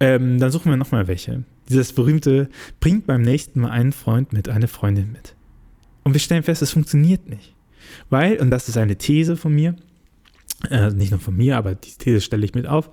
Ähm, 0.00 0.38
dann 0.38 0.50
suchen 0.50 0.70
wir 0.70 0.76
nochmal 0.76 1.06
welche. 1.06 1.44
Dieses 1.68 1.92
berühmte, 1.92 2.48
bringt 2.80 3.06
beim 3.06 3.22
nächsten 3.22 3.60
Mal 3.60 3.70
einen 3.70 3.92
Freund 3.92 4.32
mit, 4.32 4.48
eine 4.48 4.68
Freundin 4.68 5.12
mit. 5.12 5.34
Und 6.04 6.12
wir 6.12 6.20
stellen 6.20 6.42
fest, 6.42 6.62
es 6.62 6.72
funktioniert 6.72 7.28
nicht. 7.28 7.54
Weil, 8.10 8.40
und 8.40 8.50
das 8.50 8.68
ist 8.68 8.76
eine 8.76 8.96
These 8.96 9.36
von 9.36 9.54
mir, 9.54 9.76
äh, 10.70 10.90
nicht 10.90 11.10
nur 11.10 11.20
von 11.20 11.36
mir, 11.36 11.56
aber 11.56 11.74
die 11.74 11.92
These 11.92 12.20
stelle 12.20 12.44
ich 12.44 12.54
mit 12.54 12.66
auf, 12.66 12.90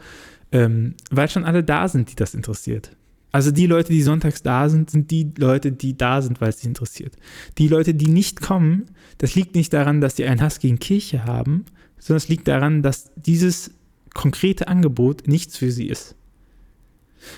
ähm, 0.51 0.95
weil 1.09 1.29
schon 1.29 1.45
alle 1.45 1.63
da 1.63 1.87
sind, 1.87 2.11
die 2.11 2.15
das 2.15 2.33
interessiert. 2.33 2.95
Also 3.31 3.51
die 3.51 3.67
Leute, 3.67 3.91
die 3.91 4.01
sonntags 4.01 4.41
da 4.41 4.69
sind, 4.69 4.89
sind 4.89 5.11
die 5.11 5.31
Leute, 5.37 5.71
die 5.71 5.95
da 5.95 6.21
sind, 6.21 6.41
weil 6.41 6.49
es 6.49 6.61
sie 6.61 6.67
interessiert. 6.67 7.15
Die 7.57 7.67
Leute, 7.67 7.93
die 7.93 8.07
nicht 8.07 8.41
kommen, 8.41 8.85
das 9.19 9.35
liegt 9.35 9.55
nicht 9.55 9.71
daran, 9.73 10.01
dass 10.01 10.15
sie 10.15 10.25
einen 10.25 10.41
Hass 10.41 10.59
gegen 10.59 10.79
Kirche 10.79 11.25
haben, 11.25 11.65
sondern 11.99 12.17
es 12.17 12.29
liegt 12.29 12.47
daran, 12.47 12.81
dass 12.81 13.11
dieses 13.15 13.71
konkrete 14.13 14.67
Angebot 14.67 15.27
nichts 15.27 15.57
für 15.57 15.71
sie 15.71 15.87
ist. 15.87 16.15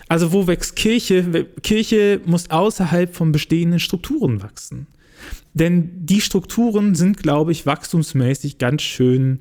Also 0.08 0.32
wo 0.32 0.48
wächst 0.48 0.76
Kirche? 0.76 1.48
Kirche 1.64 2.22
muss 2.26 2.50
außerhalb 2.50 3.14
von 3.16 3.32
bestehenden 3.32 3.80
Strukturen 3.80 4.42
wachsen. 4.42 4.88
Denn 5.54 6.06
die 6.06 6.22
Strukturen 6.22 6.96
sind, 6.96 7.18
glaube 7.18 7.52
ich, 7.52 7.66
wachstumsmäßig 7.66 8.58
ganz 8.58 8.84
schön 8.84 9.40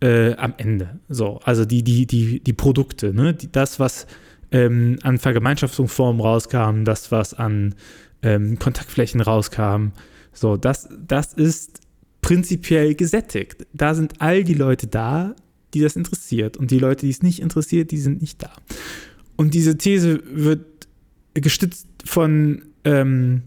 äh, 0.00 0.34
am 0.34 0.54
Ende. 0.56 1.00
So, 1.08 1.40
also 1.44 1.64
die, 1.64 1.82
die, 1.82 2.06
die, 2.06 2.40
die 2.40 2.52
Produkte, 2.52 3.12
ne? 3.12 3.34
Die, 3.34 3.50
das, 3.50 3.80
was 3.80 4.06
ähm, 4.52 4.98
an 5.02 5.18
Vergemeinschaftungsformen 5.18 6.20
rauskam, 6.20 6.84
das, 6.84 7.10
was 7.10 7.34
an 7.34 7.74
ähm, 8.22 8.58
Kontaktflächen 8.58 9.20
rauskam, 9.20 9.88
so, 10.32 10.56
das, 10.56 10.88
das 11.06 11.34
ist 11.34 11.80
prinzipiell 12.20 12.94
gesättigt. 12.94 13.66
Da 13.72 13.94
sind 13.94 14.20
all 14.20 14.44
die 14.44 14.54
Leute 14.54 14.86
da, 14.86 15.34
die 15.74 15.80
das 15.80 15.96
interessiert. 15.96 16.56
Und 16.56 16.70
die 16.70 16.78
Leute, 16.78 17.06
die 17.06 17.10
es 17.10 17.22
nicht 17.22 17.40
interessiert, 17.40 17.90
die 17.90 17.98
sind 17.98 18.20
nicht 18.20 18.42
da. 18.42 18.50
Und 19.36 19.54
diese 19.54 19.76
These 19.76 20.20
wird 20.30 20.64
gestützt 21.34 21.86
von 22.04 22.62
ähm, 22.84 23.42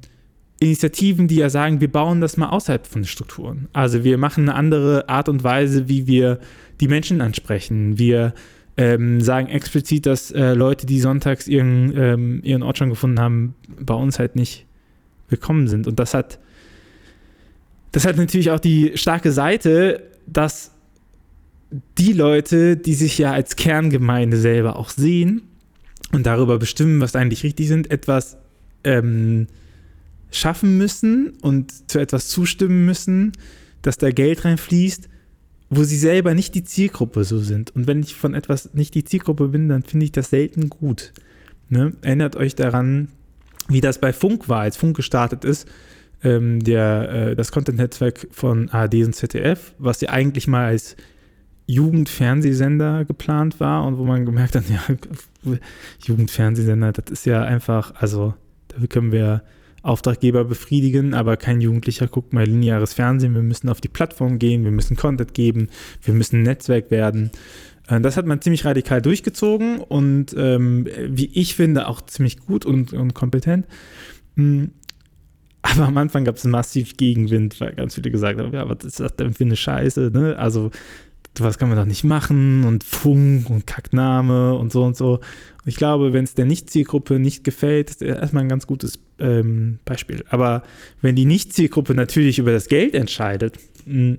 Initiativen, 0.60 1.28
die 1.28 1.36
ja 1.36 1.50
sagen, 1.50 1.82
wir 1.82 1.92
bauen 1.92 2.22
das 2.22 2.38
mal 2.38 2.50
außerhalb 2.50 2.88
von 2.88 3.06
Strukturen. 3.06 3.68
Also 3.74 4.04
wir 4.04 4.18
machen 4.18 4.50
eine 4.50 4.56
andere 4.56 5.10
Art 5.10 5.30
und 5.30 5.44
Weise, 5.44 5.88
wie 5.88 6.08
wir 6.08 6.40
die 6.82 6.88
Menschen 6.88 7.22
ansprechen. 7.22 7.98
Wir 7.98 8.34
ähm, 8.78 9.22
sagen 9.22 9.48
explizit, 9.48 10.06
dass 10.06 10.32
äh, 10.32 10.54
Leute, 10.54 10.86
die 10.86 11.00
sonntags 11.00 11.48
ihren, 11.48 11.96
ähm, 11.98 12.42
ihren 12.44 12.64
Ort 12.64 12.78
schon 12.78 12.90
gefunden 12.90 13.20
haben, 13.20 13.56
bei 13.80 13.94
uns 13.94 14.20
halt 14.20 14.36
nicht 14.36 14.66
willkommen 15.30 15.68
sind. 15.68 15.88
Und 15.88 16.00
das 16.00 16.14
hat, 16.14 16.40
das 17.92 18.06
hat 18.06 18.18
natürlich 18.18 18.52
auch 18.52 18.60
die 18.60 18.92
starke 18.96 19.32
Seite, 19.32 20.04
dass 20.28 20.72
die 21.98 22.14
Leute, 22.14 22.78
die 22.78 22.94
sich 22.94 23.18
ja 23.18 23.32
als 23.32 23.56
Kerngemeinde 23.56 24.38
selber 24.38 24.78
auch 24.78 24.90
sehen 24.90 25.44
und 26.12 26.26
darüber 26.26 26.60
bestimmen, 26.60 27.02
was 27.02 27.16
eigentlich 27.16 27.44
richtig 27.44 27.68
sind, 27.68 27.92
etwas 27.92 28.38
ähm, 28.84 29.48
schaffen 30.32 30.78
müssen 30.78 31.34
und 31.42 31.90
zu 31.90 32.00
etwas 32.00 32.28
zustimmen 32.28 32.86
müssen, 32.86 33.32
dass 33.82 33.98
da 33.98 34.12
Geld 34.12 34.46
reinfließt, 34.46 35.10
wo 35.70 35.84
sie 35.84 35.98
selber 35.98 36.34
nicht 36.34 36.56
die 36.56 36.64
Zielgruppe 36.64 37.24
so 37.24 37.40
sind. 37.40 37.76
Und 37.76 37.88
wenn 37.88 38.02
ich 38.02 38.16
von 38.16 38.34
etwas 38.34 38.74
nicht 38.74 38.94
die 38.94 39.04
Zielgruppe 39.04 39.48
bin, 39.48 39.68
dann 39.68 39.84
finde 39.84 40.06
ich 40.06 40.12
das 40.12 40.30
selten 40.30 40.70
gut. 40.70 41.14
Ne? 41.70 41.94
Erinnert 42.02 42.36
euch 42.36 42.56
daran, 42.56 43.10
wie 43.68 43.82
das 43.82 44.00
bei 44.00 44.14
Funk 44.14 44.48
war, 44.48 44.62
als 44.62 44.78
Funk 44.78 44.96
gestartet 44.96 45.44
ist, 45.44 45.68
ähm, 46.24 46.64
der, 46.64 47.10
äh, 47.10 47.36
das 47.36 47.52
Content-Netzwerk 47.52 48.28
von 48.32 48.70
ARD 48.70 49.06
und 49.06 49.16
ZDF, 49.16 49.74
was 49.80 50.02
ja 50.02 50.10
eigentlich 50.10 50.48
mal 50.48 50.66
als 50.66 50.96
Jugendfernsehsender 51.68 53.06
geplant 53.06 53.60
war 53.60 53.86
und 53.86 53.98
wo 53.98 54.06
man 54.06 54.26
gemerkt 54.26 54.56
hat, 54.56 54.66
ja, 54.70 54.82
Jugendfernsehsender, 56.00 56.92
das 56.92 57.12
ist 57.12 57.26
ja 57.26 57.44
einfach, 57.44 57.96
also 57.96 58.36
dafür 58.68 58.88
können 58.88 59.12
wir 59.12 59.42
Auftraggeber 59.86 60.46
befriedigen, 60.46 61.14
aber 61.14 61.38
kein 61.38 61.62
Jugendlicher 61.62 62.08
guckt 62.08 62.34
mal 62.34 62.46
lineares 62.46 62.94
Fernsehen. 62.94 63.36
Wir 63.36 63.44
müssen 63.44 63.70
auf 63.70 63.82
die 63.82 63.88
Plattform 63.88 64.40
gehen, 64.40 64.64
wir 64.64 64.72
müssen 64.72 64.98
Content 64.98 65.34
geben, 65.34 65.70
wir 66.02 66.14
müssen 66.14 66.38
ein 66.38 66.44
Netzwerk 66.44 66.90
werden. 66.92 67.32
Äh, 67.88 68.02
das 68.02 68.18
hat 68.18 68.26
man 68.26 68.42
ziemlich 68.42 68.66
radikal 68.66 69.02
durchgezogen 69.02 69.80
und 69.80 70.36
ähm, 70.38 70.88
wie 71.08 71.30
ich 71.34 71.56
finde 71.56 71.88
auch 71.88 72.02
ziemlich 72.02 72.40
gut 72.40 72.66
und, 72.66 72.94
und 72.94 73.14
kompetent. 73.14 73.68
Hm, 74.36 74.72
aber 75.62 75.88
am 75.88 75.98
Anfang 75.98 76.26
gab 76.26 76.36
es 76.36 76.44
massiv 76.44 76.96
Gegenwind, 76.98 77.60
weil 77.60 77.74
ganz 77.74 77.96
viele 77.96 78.12
gesagt 78.12 78.40
haben, 78.40 78.54
ja, 78.54 78.70
was 78.70 78.86
ist 78.86 79.00
das 79.00 79.16
denn 79.16 79.34
für 79.34 79.46
eine 79.46 79.56
Scheiße? 79.56 80.12
Ne? 80.14 80.38
Also 80.38 80.72
was 81.42 81.58
kann 81.58 81.70
man 81.70 81.78
doch 81.78 81.86
nicht 81.86 82.04
machen 82.04 82.64
und 82.64 82.84
Funk 82.84 83.50
und 83.50 83.68
Kackname 83.68 84.56
und 84.56 84.72
so 84.72 84.84
und 84.84 84.96
so. 84.96 85.16
Und 85.16 85.68
ich 85.68 85.76
glaube, 85.76 86.14
wenn 86.14 86.24
es 86.24 86.34
der 86.34 86.46
Nicht-Zielgruppe 86.46 87.20
nicht 87.20 87.44
gefällt, 87.44 87.90
ist 87.90 88.02
erstmal 88.02 88.44
ein 88.44 88.50
ganz 88.50 88.68
gutes 88.68 89.00
ähm, 89.20 89.80
Beispiel. 89.86 90.24
Aber 90.30 90.64
wenn 91.02 91.16
die 91.16 91.26
Nicht-Zielgruppe 91.26 91.94
natürlich 91.96 92.40
über 92.40 92.52
das 92.52 92.68
Geld 92.68 92.94
entscheidet 92.94 93.58
mh, 93.86 94.14
mm, 94.14 94.18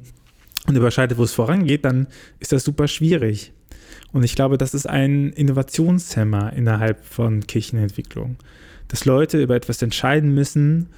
und 0.69 0.77
überschreitet, 0.77 1.19
wo 1.19 1.25
es 1.25 1.33
vorangeht, 1.33 1.85
dann 1.85 2.09
ist 2.41 2.53
das 2.53 2.65
super 2.65 2.89
schwierig. 2.89 3.53
Und 4.13 4.25
ich 4.25 4.35
glaube, 4.35 4.59
das 4.59 4.75
ist 4.75 4.89
ein 4.89 5.31
Innovationshemmer 5.31 6.53
innerhalb 6.53 7.05
von 7.05 7.47
Kirchenentwicklung. 7.47 8.37
Dass 8.89 9.05
Leute 9.05 9.43
über 9.43 9.57
etwas 9.57 9.83
entscheiden 9.83 10.35
müssen, 10.35 10.89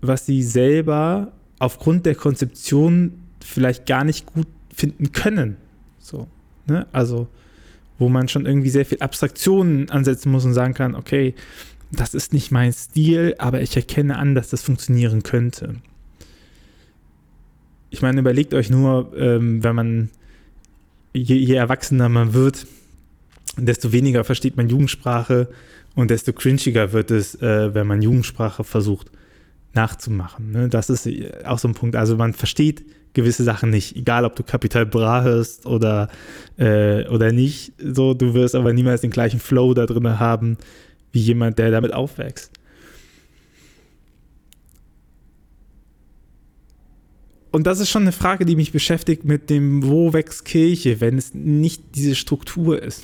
was 0.00 0.26
sie 0.26 0.42
selber 0.42 1.32
aufgrund 1.58 2.06
der 2.06 2.14
Konzeption 2.14 3.14
vielleicht 3.44 3.86
gar 3.86 4.04
nicht 4.04 4.26
gut 4.26 4.46
finden 4.78 5.12
können. 5.12 5.56
So, 5.98 6.28
ne? 6.66 6.86
Also, 6.92 7.26
wo 7.98 8.08
man 8.08 8.28
schon 8.28 8.46
irgendwie 8.46 8.70
sehr 8.70 8.86
viel 8.86 9.00
Abstraktionen 9.00 9.90
ansetzen 9.90 10.30
muss 10.30 10.44
und 10.44 10.54
sagen 10.54 10.74
kann, 10.74 10.94
okay, 10.94 11.34
das 11.90 12.14
ist 12.14 12.32
nicht 12.32 12.52
mein 12.52 12.72
Stil, 12.72 13.34
aber 13.38 13.60
ich 13.60 13.74
erkenne 13.74 14.16
an, 14.16 14.34
dass 14.34 14.50
das 14.50 14.62
funktionieren 14.62 15.22
könnte. 15.22 15.76
Ich 17.90 18.02
meine, 18.02 18.20
überlegt 18.20 18.54
euch 18.54 18.70
nur, 18.70 19.12
ähm, 19.16 19.64
wenn 19.64 19.74
man, 19.74 20.10
je, 21.12 21.36
je 21.36 21.54
erwachsener 21.54 22.08
man 22.08 22.34
wird, 22.34 22.66
desto 23.56 23.90
weniger 23.92 24.22
versteht 24.22 24.56
man 24.56 24.68
Jugendsprache 24.68 25.48
und 25.96 26.10
desto 26.10 26.32
cringiger 26.32 26.92
wird 26.92 27.10
es, 27.10 27.34
äh, 27.42 27.74
wenn 27.74 27.86
man 27.86 28.02
Jugendsprache 28.02 28.62
versucht 28.62 29.10
nachzumachen. 29.74 30.52
Ne? 30.52 30.68
Das 30.68 30.90
ist 30.90 31.08
auch 31.44 31.58
so 31.58 31.66
ein 31.66 31.74
Punkt. 31.74 31.96
Also 31.96 32.16
man 32.16 32.34
versteht 32.34 32.84
gewisse 33.18 33.42
Sachen 33.42 33.70
nicht. 33.70 33.96
Egal, 33.96 34.24
ob 34.24 34.36
du 34.36 34.44
Kapital 34.44 34.86
Bra 34.86 35.22
hörst 35.22 35.66
oder, 35.66 36.08
äh, 36.56 37.04
oder 37.08 37.32
nicht. 37.32 37.72
So, 37.82 38.14
du 38.14 38.32
wirst 38.32 38.54
aber 38.54 38.72
niemals 38.72 39.00
den 39.00 39.10
gleichen 39.10 39.40
Flow 39.40 39.74
da 39.74 39.86
drin 39.86 40.20
haben, 40.20 40.56
wie 41.10 41.18
jemand, 41.18 41.58
der 41.58 41.72
damit 41.72 41.92
aufwächst. 41.92 42.52
Und 47.50 47.66
das 47.66 47.80
ist 47.80 47.90
schon 47.90 48.02
eine 48.02 48.12
Frage, 48.12 48.44
die 48.44 48.54
mich 48.54 48.70
beschäftigt 48.70 49.24
mit 49.24 49.50
dem, 49.50 49.88
wo 49.88 50.12
wächst 50.12 50.44
Kirche, 50.44 51.00
wenn 51.00 51.18
es 51.18 51.34
nicht 51.34 51.82
diese 51.96 52.14
Struktur 52.14 52.80
ist. 52.80 53.02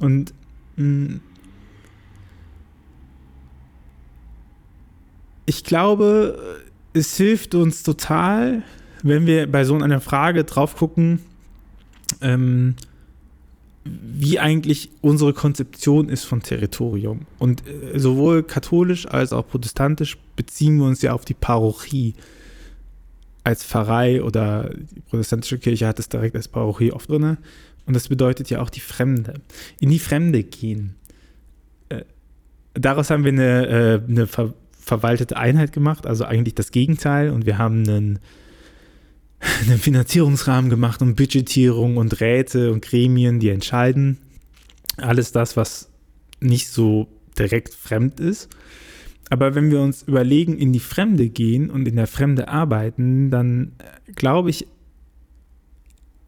Und 0.00 0.34
mh, 0.76 0.84
hm, 0.84 1.20
ich 5.48 5.62
glaube, 5.62 6.64
es 6.94 7.16
hilft 7.16 7.54
uns 7.54 7.84
total, 7.84 8.64
wenn 9.08 9.26
wir 9.26 9.50
bei 9.50 9.64
so 9.64 9.74
einer 9.74 10.00
Frage 10.00 10.44
drauf 10.44 10.76
gucken, 10.76 11.20
ähm, 12.20 12.74
wie 13.84 14.38
eigentlich 14.38 14.90
unsere 15.00 15.32
Konzeption 15.32 16.08
ist 16.08 16.24
von 16.24 16.42
Territorium. 16.42 17.26
Und 17.38 17.62
äh, 17.66 17.98
sowohl 17.98 18.42
katholisch 18.42 19.06
als 19.06 19.32
auch 19.32 19.46
protestantisch 19.46 20.18
beziehen 20.34 20.78
wir 20.78 20.86
uns 20.86 21.02
ja 21.02 21.12
auf 21.12 21.24
die 21.24 21.34
Parochie 21.34 22.14
als 23.44 23.64
Pfarrei 23.64 24.22
oder 24.22 24.70
die 24.74 25.00
protestantische 25.00 25.58
Kirche 25.58 25.86
hat 25.86 26.00
es 26.00 26.08
direkt 26.08 26.34
als 26.34 26.48
Parochie 26.48 26.90
oft 26.90 27.08
drin. 27.08 27.36
Und 27.86 27.94
das 27.94 28.08
bedeutet 28.08 28.50
ja 28.50 28.60
auch 28.60 28.70
die 28.70 28.80
Fremde. 28.80 29.34
In 29.78 29.90
die 29.90 30.00
Fremde 30.00 30.42
gehen. 30.42 30.96
Äh, 31.88 32.02
daraus 32.74 33.10
haben 33.10 33.24
wir 33.24 33.32
eine, 33.32 33.66
äh, 33.66 34.10
eine 34.10 34.26
ver 34.26 34.54
verwaltete 34.80 35.36
Einheit 35.36 35.72
gemacht, 35.72 36.06
also 36.06 36.24
eigentlich 36.24 36.54
das 36.54 36.70
Gegenteil. 36.70 37.30
Und 37.30 37.44
wir 37.44 37.58
haben 37.58 37.88
einen 37.88 38.20
einen 39.62 39.78
Finanzierungsrahmen 39.78 40.70
gemacht 40.70 41.02
und 41.02 41.16
Budgetierung 41.16 41.96
und 41.96 42.20
Räte 42.20 42.72
und 42.72 42.82
Gremien, 42.82 43.40
die 43.40 43.50
entscheiden. 43.50 44.18
Alles 44.96 45.32
das, 45.32 45.56
was 45.56 45.90
nicht 46.40 46.68
so 46.68 47.08
direkt 47.38 47.74
fremd 47.74 48.20
ist. 48.20 48.48
Aber 49.28 49.54
wenn 49.54 49.70
wir 49.70 49.80
uns 49.80 50.02
überlegen, 50.04 50.56
in 50.56 50.72
die 50.72 50.80
Fremde 50.80 51.28
gehen 51.28 51.70
und 51.70 51.88
in 51.88 51.96
der 51.96 52.06
Fremde 52.06 52.48
arbeiten, 52.48 53.30
dann 53.30 53.72
äh, 53.78 54.12
glaube 54.12 54.50
ich, 54.50 54.66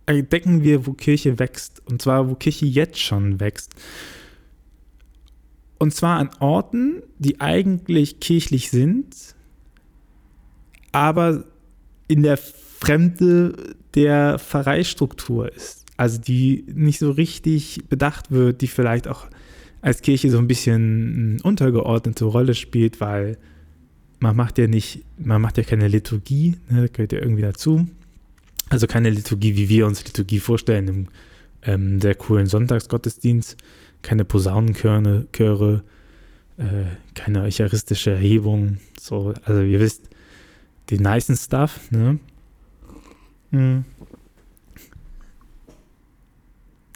entdecken 0.07 0.65
wir, 0.65 0.87
wo 0.87 0.95
Kirche 0.95 1.39
wächst. 1.39 1.83
Und 1.87 2.03
zwar, 2.03 2.29
wo 2.29 2.35
Kirche 2.35 2.67
jetzt 2.67 2.99
schon 2.99 3.41
wächst. 3.41 3.75
Und 5.79 5.95
zwar 5.95 6.19
an 6.19 6.31
Orten, 6.41 7.03
die 7.19 7.41
eigentlich 7.41 8.19
kirchlich 8.19 8.71
sind, 8.71 9.15
aber 10.91 11.45
in 12.09 12.23
der 12.23 12.39
Fremde 12.81 13.75
der 13.95 14.39
Pfarreistruktur 14.39 15.53
ist. 15.53 15.85
Also 15.97 16.21
die 16.21 16.65
nicht 16.73 17.01
so 17.01 17.11
richtig 17.11 17.85
bedacht 17.89 18.31
wird, 18.31 18.61
die 18.61 18.69
vielleicht 18.69 19.09
auch 19.09 19.27
als 19.81 20.03
Kirche 20.03 20.31
so 20.31 20.39
ein 20.39 20.47
bisschen 20.47 21.35
eine 21.35 21.43
untergeordnete 21.43 22.25
Rolle 22.25 22.55
spielt, 22.55 23.01
weil 23.01 23.37
man 24.21 24.37
macht 24.37 24.59
ja 24.59 24.67
nicht, 24.67 25.05
man 25.19 25.41
macht 25.41 25.57
ja 25.59 25.65
keine 25.65 25.89
Liturgie, 25.89 26.57
ne, 26.69 26.83
das 26.83 26.93
gehört 26.93 27.13
ja 27.13 27.19
irgendwie 27.19 27.43
dazu. 27.43 27.87
Also 28.69 28.87
keine 28.87 29.11
Liturgie, 29.11 29.57
wie 29.57 29.69
wir 29.69 29.87
uns 29.87 30.05
Liturgie 30.05 30.41
vorstellen, 30.41 30.89
im 30.89 31.07
ähm, 31.63 32.01
sehr 32.01 32.15
coolen 32.15 32.47
Sonntagsgottesdienst, 32.47 33.57
keine 34.03 34.25
Posaunenchöre, 34.25 35.27
Chöre, 35.33 35.83
äh, 36.59 36.85
keine 37.15 37.43
eucharistische 37.43 38.13
Erhebung, 38.13 38.79
so, 39.01 39.35
also 39.45 39.63
ihr 39.63 39.81
wisst, 39.81 40.09
den 40.91 41.03
nicen 41.03 41.37
Stuff, 41.37 41.91
ne? 41.91 42.19
Hm. 43.51 43.85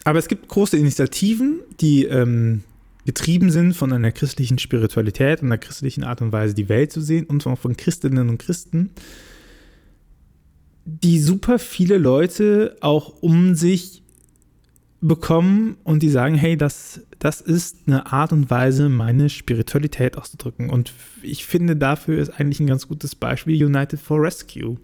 Aber 0.03 0.19
es 0.19 0.27
gibt 0.27 0.47
große 0.47 0.77
Initiativen, 0.77 1.61
die 1.79 2.05
ähm, 2.05 2.63
getrieben 3.05 3.51
sind 3.51 3.73
von 3.73 3.91
einer 3.93 4.11
christlichen 4.11 4.59
Spiritualität 4.59 5.41
und 5.41 5.47
einer 5.47 5.57
christlichen 5.57 6.03
Art 6.03 6.21
und 6.21 6.31
Weise, 6.31 6.53
die 6.53 6.69
Welt 6.69 6.91
zu 6.91 7.01
sehen 7.01 7.25
und 7.25 7.43
von 7.43 7.77
Christinnen 7.77 8.29
und 8.29 8.37
Christen, 8.37 8.91
die 10.85 11.19
super 11.19 11.59
viele 11.59 11.97
Leute 11.97 12.77
auch 12.81 13.21
um 13.21 13.55
sich 13.55 14.03
bekommen 15.01 15.77
und 15.83 16.01
die 16.01 16.09
sagen, 16.09 16.35
hey, 16.35 16.55
das, 16.55 17.01
das 17.19 17.41
ist 17.41 17.79
eine 17.87 18.11
Art 18.11 18.31
und 18.31 18.49
Weise, 18.49 18.87
meine 18.87 19.29
Spiritualität 19.29 20.17
auszudrücken. 20.17 20.69
Und 20.69 20.93
ich 21.21 21.45
finde, 21.45 21.75
dafür 21.75 22.21
ist 22.21 22.29
eigentlich 22.29 22.61
ein 22.61 22.67
ganz 22.67 22.87
gutes 22.87 23.15
Beispiel 23.15 23.65
United 23.65 23.99
for 23.99 24.21
Rescue. 24.21 24.77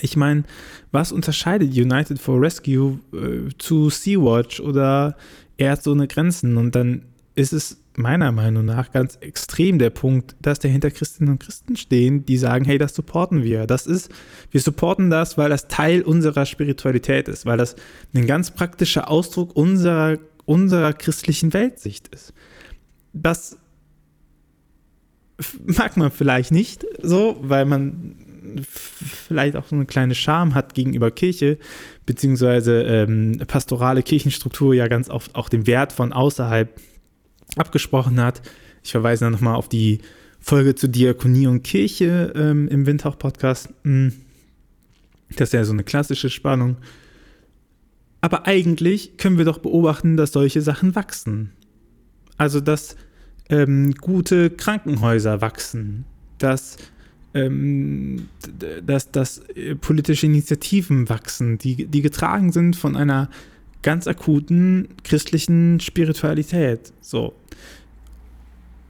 Ich 0.00 0.16
meine, 0.16 0.44
was 0.92 1.12
unterscheidet 1.12 1.76
United 1.76 2.18
for 2.18 2.40
Rescue 2.40 3.00
äh, 3.12 3.50
zu 3.58 3.90
Sea-Watch 3.90 4.60
oder 4.60 5.16
Ärzte 5.56 5.90
ohne 5.90 6.06
Grenzen? 6.06 6.56
Und 6.56 6.74
dann 6.74 7.02
ist 7.34 7.52
es 7.52 7.82
meiner 7.96 8.30
Meinung 8.30 8.64
nach 8.64 8.92
ganz 8.92 9.16
extrem 9.16 9.78
der 9.78 9.90
Punkt, 9.90 10.36
dass 10.40 10.60
dahinter 10.60 10.90
Christinnen 10.90 11.32
und 11.32 11.40
Christen 11.40 11.76
stehen, 11.76 12.24
die 12.24 12.38
sagen, 12.38 12.64
hey, 12.64 12.78
das 12.78 12.94
supporten 12.94 13.42
wir. 13.42 13.66
Das 13.66 13.86
ist, 13.86 14.10
wir 14.52 14.60
supporten 14.60 15.10
das, 15.10 15.36
weil 15.36 15.50
das 15.50 15.66
Teil 15.66 16.02
unserer 16.02 16.46
Spiritualität 16.46 17.26
ist, 17.28 17.44
weil 17.44 17.58
das 17.58 17.74
ein 18.14 18.26
ganz 18.26 18.52
praktischer 18.52 19.10
Ausdruck 19.10 19.56
unserer, 19.56 20.18
unserer 20.44 20.92
christlichen 20.92 21.52
Weltsicht 21.52 22.08
ist. 22.08 22.32
Das 23.12 23.58
mag 25.66 25.96
man 25.96 26.12
vielleicht 26.12 26.52
nicht 26.52 26.86
so, 27.02 27.36
weil 27.40 27.64
man 27.64 28.14
vielleicht 28.66 29.56
auch 29.56 29.66
so 29.66 29.76
eine 29.76 29.86
kleine 29.86 30.14
Scham 30.14 30.54
hat 30.54 30.74
gegenüber 30.74 31.10
Kirche, 31.10 31.58
beziehungsweise 32.06 32.82
ähm, 32.82 33.40
pastorale 33.46 34.02
Kirchenstruktur 34.02 34.74
ja 34.74 34.88
ganz 34.88 35.10
oft 35.10 35.34
auch 35.34 35.48
den 35.48 35.66
Wert 35.66 35.92
von 35.92 36.12
außerhalb 36.12 36.68
abgesprochen 37.56 38.20
hat. 38.20 38.42
Ich 38.82 38.92
verweise 38.92 39.24
dann 39.24 39.32
nochmal 39.32 39.56
auf 39.56 39.68
die 39.68 40.00
Folge 40.40 40.74
zu 40.74 40.88
Diakonie 40.88 41.46
und 41.46 41.62
Kirche 41.62 42.32
ähm, 42.34 42.68
im 42.68 42.86
Windhauch-Podcast. 42.86 43.70
Hm. 43.84 44.12
Das 45.36 45.48
ist 45.48 45.52
ja 45.52 45.64
so 45.64 45.72
eine 45.72 45.84
klassische 45.84 46.30
Spannung. 46.30 46.76
Aber 48.20 48.46
eigentlich 48.46 49.16
können 49.16 49.38
wir 49.38 49.44
doch 49.44 49.58
beobachten, 49.58 50.16
dass 50.16 50.32
solche 50.32 50.62
Sachen 50.62 50.94
wachsen. 50.94 51.52
Also, 52.36 52.60
dass 52.60 52.96
ähm, 53.48 53.94
gute 53.94 54.50
Krankenhäuser 54.50 55.40
wachsen, 55.40 56.04
dass 56.38 56.76
ähm, 57.44 58.28
dass, 58.84 59.10
dass 59.10 59.38
äh, 59.54 59.74
politische 59.74 60.26
Initiativen 60.26 61.08
wachsen, 61.08 61.58
die, 61.58 61.86
die 61.86 62.02
getragen 62.02 62.52
sind 62.52 62.76
von 62.76 62.96
einer 62.96 63.28
ganz 63.82 64.06
akuten 64.06 64.88
christlichen 65.04 65.80
Spiritualität. 65.80 66.92
So. 67.00 67.34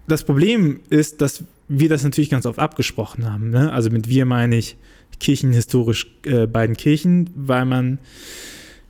Das 0.06 0.24
Problem 0.24 0.80
ist, 0.88 1.20
dass 1.20 1.44
wir 1.68 1.88
das 1.88 2.02
natürlich 2.02 2.30
ganz 2.30 2.46
oft 2.46 2.58
abgesprochen 2.58 3.30
haben. 3.30 3.50
Ne? 3.50 3.70
Also 3.72 3.90
mit 3.90 4.08
wir 4.08 4.24
meine 4.24 4.56
ich 4.56 4.76
kirchenhistorisch 5.20 6.06
äh, 6.24 6.46
beiden 6.46 6.76
Kirchen, 6.76 7.30
weil 7.34 7.64
man 7.64 7.98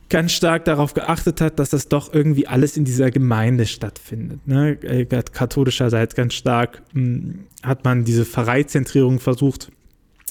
ganz 0.09 0.31
stark 0.31 0.65
darauf 0.65 0.93
geachtet 0.93 1.39
hat, 1.39 1.59
dass 1.59 1.69
das 1.69 1.87
doch 1.87 2.13
irgendwie 2.13 2.47
alles 2.47 2.77
in 2.77 2.83
dieser 2.83 3.11
Gemeinde 3.11 3.65
stattfindet. 3.65 4.47
Ne? 4.47 4.71
Äh, 4.83 5.05
katholischerseits 5.05 6.15
ganz 6.15 6.33
stark 6.33 6.81
mh, 6.93 7.03
hm, 7.03 7.39
hat 7.63 7.85
man 7.85 8.03
diese 8.03 8.25
Pfarreizentrierung 8.25 9.19
versucht, 9.19 9.71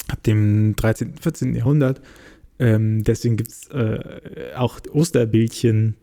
ab 0.08 0.22
dem 0.24 0.74
13., 0.76 1.14
14. 1.20 1.54
Jahrhundert. 1.54 2.00
Ähm, 2.58 3.04
deswegen 3.04 3.36
gibt 3.36 3.52
es 3.52 3.68
äh, 3.68 4.00
auch 4.56 4.80
Osterbildchen 4.92 5.94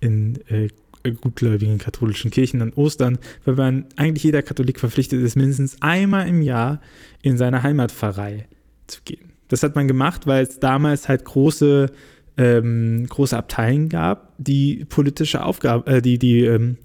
in 0.00 0.40
äh, 0.48 0.68
gutgläubigen 1.10 1.78
katholischen 1.78 2.30
Kirchen 2.30 2.62
an 2.62 2.72
Ostern, 2.74 3.18
weil 3.44 3.54
man 3.54 3.86
eigentlich 3.96 4.24
jeder 4.24 4.42
Katholik 4.42 4.78
verpflichtet 4.78 5.22
ist, 5.22 5.36
mindestens 5.36 5.80
einmal 5.80 6.28
im 6.28 6.42
Jahr 6.42 6.80
in 7.22 7.36
seine 7.36 7.62
Heimatpfarrei 7.62 8.46
zu 8.86 9.00
gehen. 9.04 9.32
Das 9.48 9.62
hat 9.62 9.74
man 9.74 9.88
gemacht, 9.88 10.26
weil 10.26 10.44
es 10.44 10.60
damals 10.60 11.08
halt 11.08 11.24
große 11.24 11.90
ähm, 12.38 13.06
große 13.08 13.36
Abteilungen 13.36 13.88
gab, 13.88 14.32
die 14.38 14.84
politische 14.86 15.44
Aufgaben, 15.44 15.86
äh, 15.86 16.00
die, 16.00 16.18
die 16.18 16.44
ähm, 16.44 16.78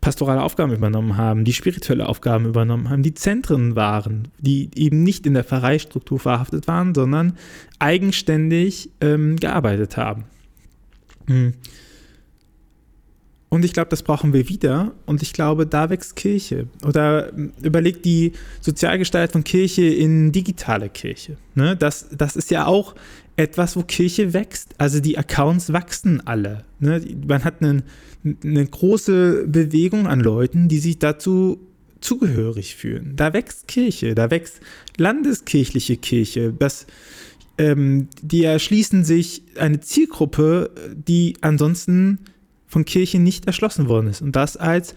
pastorale 0.00 0.42
Aufgaben 0.42 0.72
übernommen 0.72 1.16
haben, 1.16 1.44
die 1.44 1.52
spirituelle 1.52 2.08
Aufgaben 2.08 2.46
übernommen 2.46 2.90
haben, 2.90 3.02
die 3.02 3.14
Zentren 3.14 3.76
waren, 3.76 4.28
die 4.38 4.70
eben 4.74 5.04
nicht 5.04 5.26
in 5.26 5.34
der 5.34 5.44
Pfarreistruktur 5.44 6.18
verhaftet 6.18 6.66
waren, 6.66 6.94
sondern 6.94 7.34
eigenständig 7.78 8.90
ähm, 9.00 9.36
gearbeitet 9.36 9.96
haben. 9.96 10.24
Hm. 11.26 11.54
Und 13.50 13.64
ich 13.64 13.72
glaube, 13.72 13.88
das 13.88 14.02
brauchen 14.02 14.32
wir 14.32 14.48
wieder. 14.48 14.92
Und 15.06 15.22
ich 15.22 15.32
glaube, 15.32 15.66
da 15.66 15.88
wächst 15.88 16.16
Kirche. 16.16 16.66
Oder 16.84 17.30
hm, 17.32 17.52
überlegt 17.62 18.04
die 18.04 18.32
Sozialgestaltung 18.60 19.44
Kirche 19.44 19.84
in 19.84 20.32
digitale 20.32 20.90
Kirche. 20.90 21.36
Ne? 21.54 21.76
Das, 21.76 22.08
das 22.10 22.36
ist 22.36 22.50
ja 22.50 22.66
auch 22.66 22.94
etwas, 23.38 23.76
wo 23.76 23.82
Kirche 23.82 24.32
wächst. 24.32 24.74
Also 24.78 25.00
die 25.00 25.16
Accounts 25.16 25.72
wachsen 25.72 26.26
alle. 26.26 26.64
Ne? 26.80 27.00
Man 27.26 27.44
hat 27.44 27.62
eine, 27.62 27.84
eine 28.42 28.66
große 28.66 29.46
Bewegung 29.46 30.08
an 30.08 30.20
Leuten, 30.20 30.68
die 30.68 30.80
sich 30.80 30.98
dazu 30.98 31.60
zugehörig 32.00 32.74
fühlen. 32.74 33.12
Da 33.14 33.32
wächst 33.32 33.68
Kirche, 33.68 34.14
da 34.14 34.30
wächst 34.30 34.60
landeskirchliche 34.96 35.96
Kirche. 35.96 36.52
Das, 36.58 36.86
ähm, 37.58 38.08
die 38.22 38.42
erschließen 38.42 39.04
sich 39.04 39.42
eine 39.56 39.80
Zielgruppe, 39.80 40.70
die 40.94 41.36
ansonsten 41.40 42.18
von 42.66 42.84
Kirche 42.84 43.20
nicht 43.20 43.46
erschlossen 43.46 43.88
worden 43.88 44.08
ist. 44.08 44.20
Und 44.20 44.34
das 44.34 44.56
als 44.56 44.96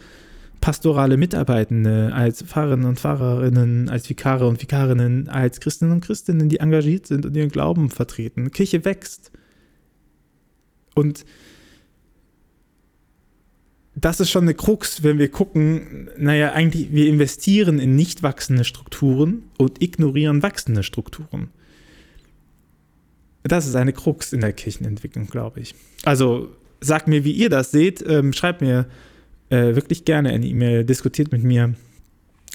pastorale 0.61 1.17
Mitarbeitende, 1.17 2.11
als 2.13 2.43
Pfarrerinnen 2.43 2.85
und 2.85 2.99
Pfarrerinnen, 2.99 3.89
als 3.89 4.09
Vikare 4.09 4.47
und 4.47 4.61
Vikarinnen, 4.61 5.27
als 5.27 5.59
Christinnen 5.59 5.95
und 5.95 6.01
Christinnen, 6.01 6.49
die 6.49 6.59
engagiert 6.59 7.07
sind 7.07 7.25
und 7.25 7.35
ihren 7.35 7.49
Glauben 7.49 7.89
vertreten. 7.89 8.51
Kirche 8.51 8.85
wächst. 8.85 9.31
Und 10.93 11.25
das 13.95 14.19
ist 14.19 14.29
schon 14.29 14.43
eine 14.43 14.53
Krux, 14.53 15.03
wenn 15.03 15.19
wir 15.19 15.29
gucken, 15.29 16.09
naja, 16.17 16.53
eigentlich, 16.53 16.91
wir 16.91 17.07
investieren 17.07 17.79
in 17.79 17.95
nicht 17.95 18.23
wachsende 18.23 18.63
Strukturen 18.63 19.43
und 19.57 19.81
ignorieren 19.81 20.43
wachsende 20.43 20.83
Strukturen. 20.83 21.49
Das 23.43 23.65
ist 23.65 23.75
eine 23.75 23.93
Krux 23.93 24.31
in 24.31 24.41
der 24.41 24.53
Kirchenentwicklung, 24.53 25.27
glaube 25.27 25.59
ich. 25.59 25.75
Also 26.03 26.49
sagt 26.79 27.07
mir, 27.07 27.23
wie 27.23 27.31
ihr 27.31 27.49
das 27.49 27.71
seht. 27.71 28.03
Ähm, 28.07 28.33
schreibt 28.33 28.61
mir 28.61 28.85
äh, 29.51 29.75
wirklich 29.75 30.05
gerne 30.05 30.29
eine 30.29 30.45
E-Mail, 30.45 30.85
diskutiert 30.85 31.31
mit 31.31 31.43
mir 31.43 31.75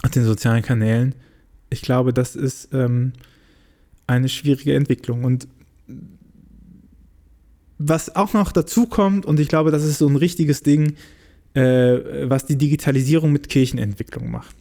auf 0.03 0.11
den 0.11 0.25
sozialen 0.25 0.63
Kanälen. 0.63 1.15
Ich 1.71 1.83
glaube, 1.83 2.13
das 2.13 2.35
ist 2.35 2.71
ähm, 2.73 3.13
eine 4.07 4.29
schwierige 4.29 4.75
Entwicklung. 4.75 5.25
Und 5.25 5.47
was 7.79 8.17
auch 8.17 8.33
noch 8.33 8.51
dazu 8.51 8.87
kommt, 8.87 9.27
und 9.27 9.39
ich 9.39 9.49
glaube, 9.49 9.71
das 9.71 9.85
ist 9.85 9.99
so 9.99 10.09
ein 10.09 10.17
richtiges 10.17 10.63
Ding, 10.63 10.95
äh, 11.55 12.29
was 12.29 12.47
die 12.47 12.57
Digitalisierung 12.57 13.31
mit 13.31 13.49
Kirchenentwicklung 13.49 14.31
macht. 14.31 14.57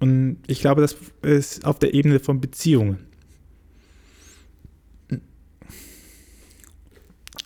Und 0.00 0.38
ich 0.48 0.60
glaube, 0.60 0.82
das 0.82 0.96
ist 1.22 1.64
auf 1.64 1.78
der 1.78 1.94
Ebene 1.94 2.18
von 2.18 2.40
Beziehungen. 2.40 2.98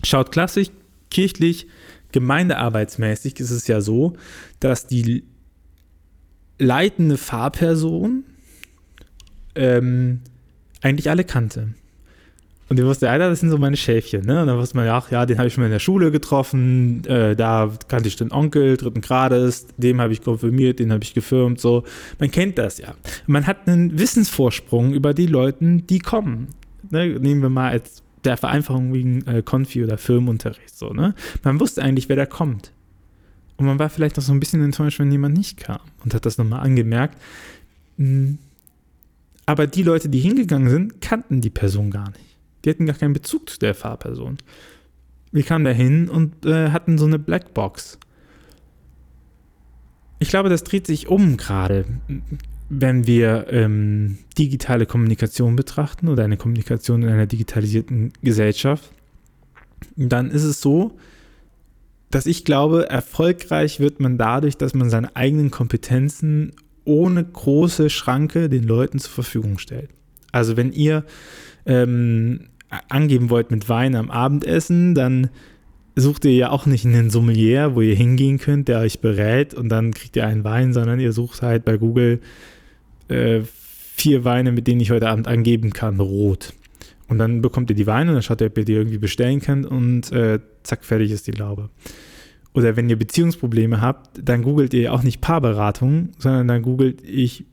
Schaut 0.03 0.33
klassisch, 0.33 0.71
kirchlich, 1.11 1.67
gemeindearbeitsmäßig 2.13 3.41
ist 3.41 3.51
es 3.51 3.67
ja 3.67 3.81
so, 3.81 4.15
dass 4.59 4.87
die 4.87 5.25
leitende 6.59 7.17
Fahrperson 7.17 8.25
ähm, 9.55 10.21
eigentlich 10.83 11.11
alle 11.11 11.25
kannte. 11.25 11.75
Und 12.71 12.79
die 12.79 12.85
wusste, 12.85 13.11
Alter, 13.11 13.29
das 13.29 13.41
sind 13.41 13.51
so 13.51 13.59
meine 13.59 13.77
Schäfchen, 13.77 14.25
ne? 14.25 14.43
Und 14.43 14.47
dann 14.47 14.57
wusste 14.57 14.77
man, 14.77 14.87
ach 14.89 15.11
ja, 15.11 15.27
den 15.27 15.39
habe 15.39 15.49
ich 15.49 15.55
schon 15.55 15.63
mal 15.63 15.67
in 15.67 15.73
der 15.73 15.81
Schule 15.81 16.13
getroffen, 16.13 17.05
äh, 17.05 17.35
da 17.35 17.69
kannte 17.89 18.07
ich 18.07 18.15
den 18.15 18.31
Onkel 18.31 18.77
dritten 18.77 19.01
Grades, 19.01 19.67
dem 19.77 20.01
habe 20.01 20.13
ich 20.13 20.23
konfirmiert, 20.23 20.79
den 20.79 20.93
habe 20.93 21.03
ich 21.03 21.13
gefirmt, 21.13 21.61
so. 21.61 21.83
Man 22.21 22.31
kennt 22.31 22.59
das 22.59 22.79
ja. 22.79 22.95
Man 23.27 23.49
hat 23.49 23.67
einen 23.67 23.99
Wissensvorsprung 23.99 24.93
über 24.93 25.15
die 25.15 25.27
Leute, 25.27 25.79
die 25.83 25.99
kommen. 25.99 26.49
Ne? 26.91 27.19
Nehmen 27.19 27.43
wir 27.43 27.49
mal 27.49 27.73
als 27.73 28.05
der 28.25 28.37
Vereinfachung 28.37 28.93
wegen 28.93 29.27
äh, 29.27 29.43
Konfi 29.43 29.83
oder 29.83 29.99
Firmenunterricht, 29.99 30.77
so, 30.77 30.91
ne? 30.91 31.15
Man 31.43 31.61
wusste 31.61 31.83
eigentlich, 31.83 32.09
wer 32.09 32.17
da 32.17 32.27
kommt. 32.27 32.73
Und 33.57 33.67
man 33.67 33.79
war 33.79 33.91
vielleicht 33.91 34.19
auch 34.19 34.23
so 34.23 34.33
ein 34.33 34.41
bisschen 34.41 34.63
enttäuscht, 34.63 34.99
wenn 34.99 35.13
jemand 35.13 35.37
nicht 35.37 35.59
kam 35.59 35.81
und 36.03 36.15
hat 36.15 36.25
das 36.25 36.39
nochmal 36.39 36.61
angemerkt. 36.61 37.21
Hm. 37.99 38.39
Aber 39.47 39.67
die 39.67 39.83
Leute, 39.83 40.09
die 40.09 40.21
hingegangen 40.21 40.71
sind, 40.71 41.01
kannten 41.01 41.41
die 41.41 41.51
Person 41.51 41.91
gar 41.91 42.09
nicht. 42.11 42.37
Die 42.65 42.71
hatten 42.71 42.87
gar 42.87 42.97
keinen 42.97 43.13
Bezug 43.13 43.51
zu 43.51 43.59
der 43.59 43.75
Fahrperson. 43.75 44.39
Wir 45.33 45.43
kamen 45.43 45.65
da 45.65 45.71
hin 45.71 46.09
und 46.09 46.47
äh, 46.47 46.71
hatten 46.71 46.99
so 46.99 47.05
eine 47.05 47.19
Blackbox. 47.19 47.99
Ich 50.19 50.29
glaube, 50.29 50.49
das 50.49 50.65
dreht 50.65 50.87
sich 50.87 51.09
um 51.09 51.37
gerade, 51.37 51.85
wenn 52.71 53.07
wir 53.07 53.49
ähm, 53.51 54.19
digitale 54.39 54.87
Kommunikation 54.87 55.57
betrachten 55.57 56.09
oder 56.09 56.25
eine 56.25 56.37
Kommunikation 56.37 57.03
in 57.03 57.09
einer 57.09 57.27
digitalisierten 57.27 58.13
Gesellschaft. 58.23 58.93
Dann 59.97 60.31
ist 60.31 60.45
es 60.45 60.61
so, 60.61 60.97
dass 62.11 62.27
ich 62.27 62.45
glaube, 62.45 62.89
erfolgreich 62.89 63.81
wird 63.81 63.99
man 63.99 64.19
dadurch, 64.19 64.57
dass 64.57 64.73
man 64.73 64.89
seine 64.89 65.17
eigenen 65.17 65.51
Kompetenzen 65.51 66.53
ohne 66.85 67.25
große 67.25 67.91
Schranke 67.91 68.49
den 68.49 68.65
Leuten 68.65 69.01
zur 69.01 69.13
Verfügung 69.13 69.59
stellt. 69.59 69.91
Also 70.31 70.57
wenn 70.57 70.73
ihr 70.73 71.05
ähm, 71.67 72.51
angeben 72.89 73.31
wollt 73.31 73.51
mit 73.51 73.69
Wein 73.69 73.97
am 73.97 74.13
Abendessen, 74.13 74.95
dann 74.95 75.29
sucht 75.97 76.25
ihr 76.25 76.35
ja 76.35 76.51
auch 76.51 76.67
nicht 76.67 76.87
einen 76.87 77.11
Sommelier, 77.11 77.75
wo 77.75 77.81
ihr 77.81 77.97
hingehen 77.97 78.39
könnt, 78.39 78.69
der 78.69 78.79
euch 78.79 79.01
berät 79.01 79.55
und 79.55 79.69
dann 79.71 79.93
kriegt 79.93 80.15
ihr 80.15 80.27
einen 80.27 80.45
Wein, 80.45 80.73
sondern 80.73 81.01
ihr 81.01 81.13
sucht 81.13 81.43
halt 81.43 81.65
bei 81.65 81.77
Google 81.77 82.21
äh, 83.11 83.43
vier 83.43 84.25
Weine, 84.25 84.53
mit 84.53 84.67
denen 84.67 84.81
ich 84.81 84.91
heute 84.91 85.09
Abend 85.09 85.29
angeben 85.29 85.73
kann, 85.73 86.01
rot. 86.01 86.55
Und 87.09 87.19
dann 87.19 87.43
bekommt 87.43 87.71
ihr 87.71 87.77
die 87.77 87.87
Weine 87.87 88.11
und 88.11 88.15
dann 88.15 88.23
schaut 88.23 88.41
ihr, 88.41 88.47
ob 88.47 88.59
ihr 88.59 88.65
die 88.65 88.73
irgendwie 88.73 88.99
bestellen 88.99 89.41
könnt 89.41 89.67
und 89.67 90.13
äh, 90.13 90.39
zack, 90.63 90.85
fertig 90.85 91.11
ist 91.11 91.27
die 91.27 91.33
Laube. 91.33 91.69
Oder 92.55 92.77
wenn 92.77 92.89
ihr 92.89 92.97
Beziehungsprobleme 92.97 93.81
habt, 93.81 94.21
dann 94.23 94.43
googelt 94.43 94.75
ihr 94.75 94.93
auch 94.93 95.03
nicht 95.03 95.21
Paarberatung, 95.21 96.11
sondern 96.19 96.49
dann 96.49 96.63
googelt 96.63 97.03
ich, 97.03 97.45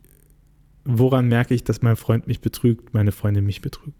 woran 0.85 1.27
merke 1.27 1.53
ich, 1.53 1.63
dass 1.63 1.81
mein 1.81 1.95
Freund 1.95 2.27
mich 2.27 2.39
betrügt, 2.39 2.93
meine 2.93 3.11
Freundin 3.11 3.45
mich 3.45 3.61
betrügt. 3.61 3.97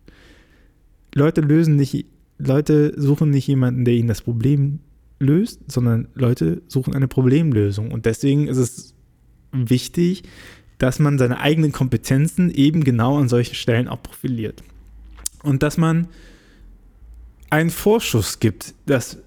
Leute 1.13 1.41
lösen 1.41 1.75
nicht, 1.75 2.05
Leute 2.37 2.93
suchen 2.95 3.31
nicht 3.31 3.47
jemanden, 3.47 3.83
der 3.83 3.95
ihnen 3.95 4.07
das 4.07 4.21
Problem 4.21 4.79
löst, 5.19 5.71
sondern 5.71 6.07
Leute 6.13 6.61
suchen 6.67 6.95
eine 6.95 7.07
Problemlösung. 7.07 7.91
Und 7.91 8.05
deswegen 8.05 8.47
ist 8.47 8.57
es 8.57 8.95
wichtig, 9.51 10.23
dass 10.77 10.99
man 10.99 11.17
seine 11.17 11.39
eigenen 11.39 11.71
Kompetenzen 11.71 12.51
eben 12.51 12.83
genau 12.83 13.17
an 13.17 13.29
solchen 13.29 13.55
Stellen 13.55 13.87
auch 13.87 14.01
profiliert. 14.01 14.63
Und 15.43 15.63
dass 15.63 15.77
man 15.77 16.07
einen 17.49 17.69
Vorschuss 17.69 18.39
gibt, 18.39 18.73
dass 18.85 19.17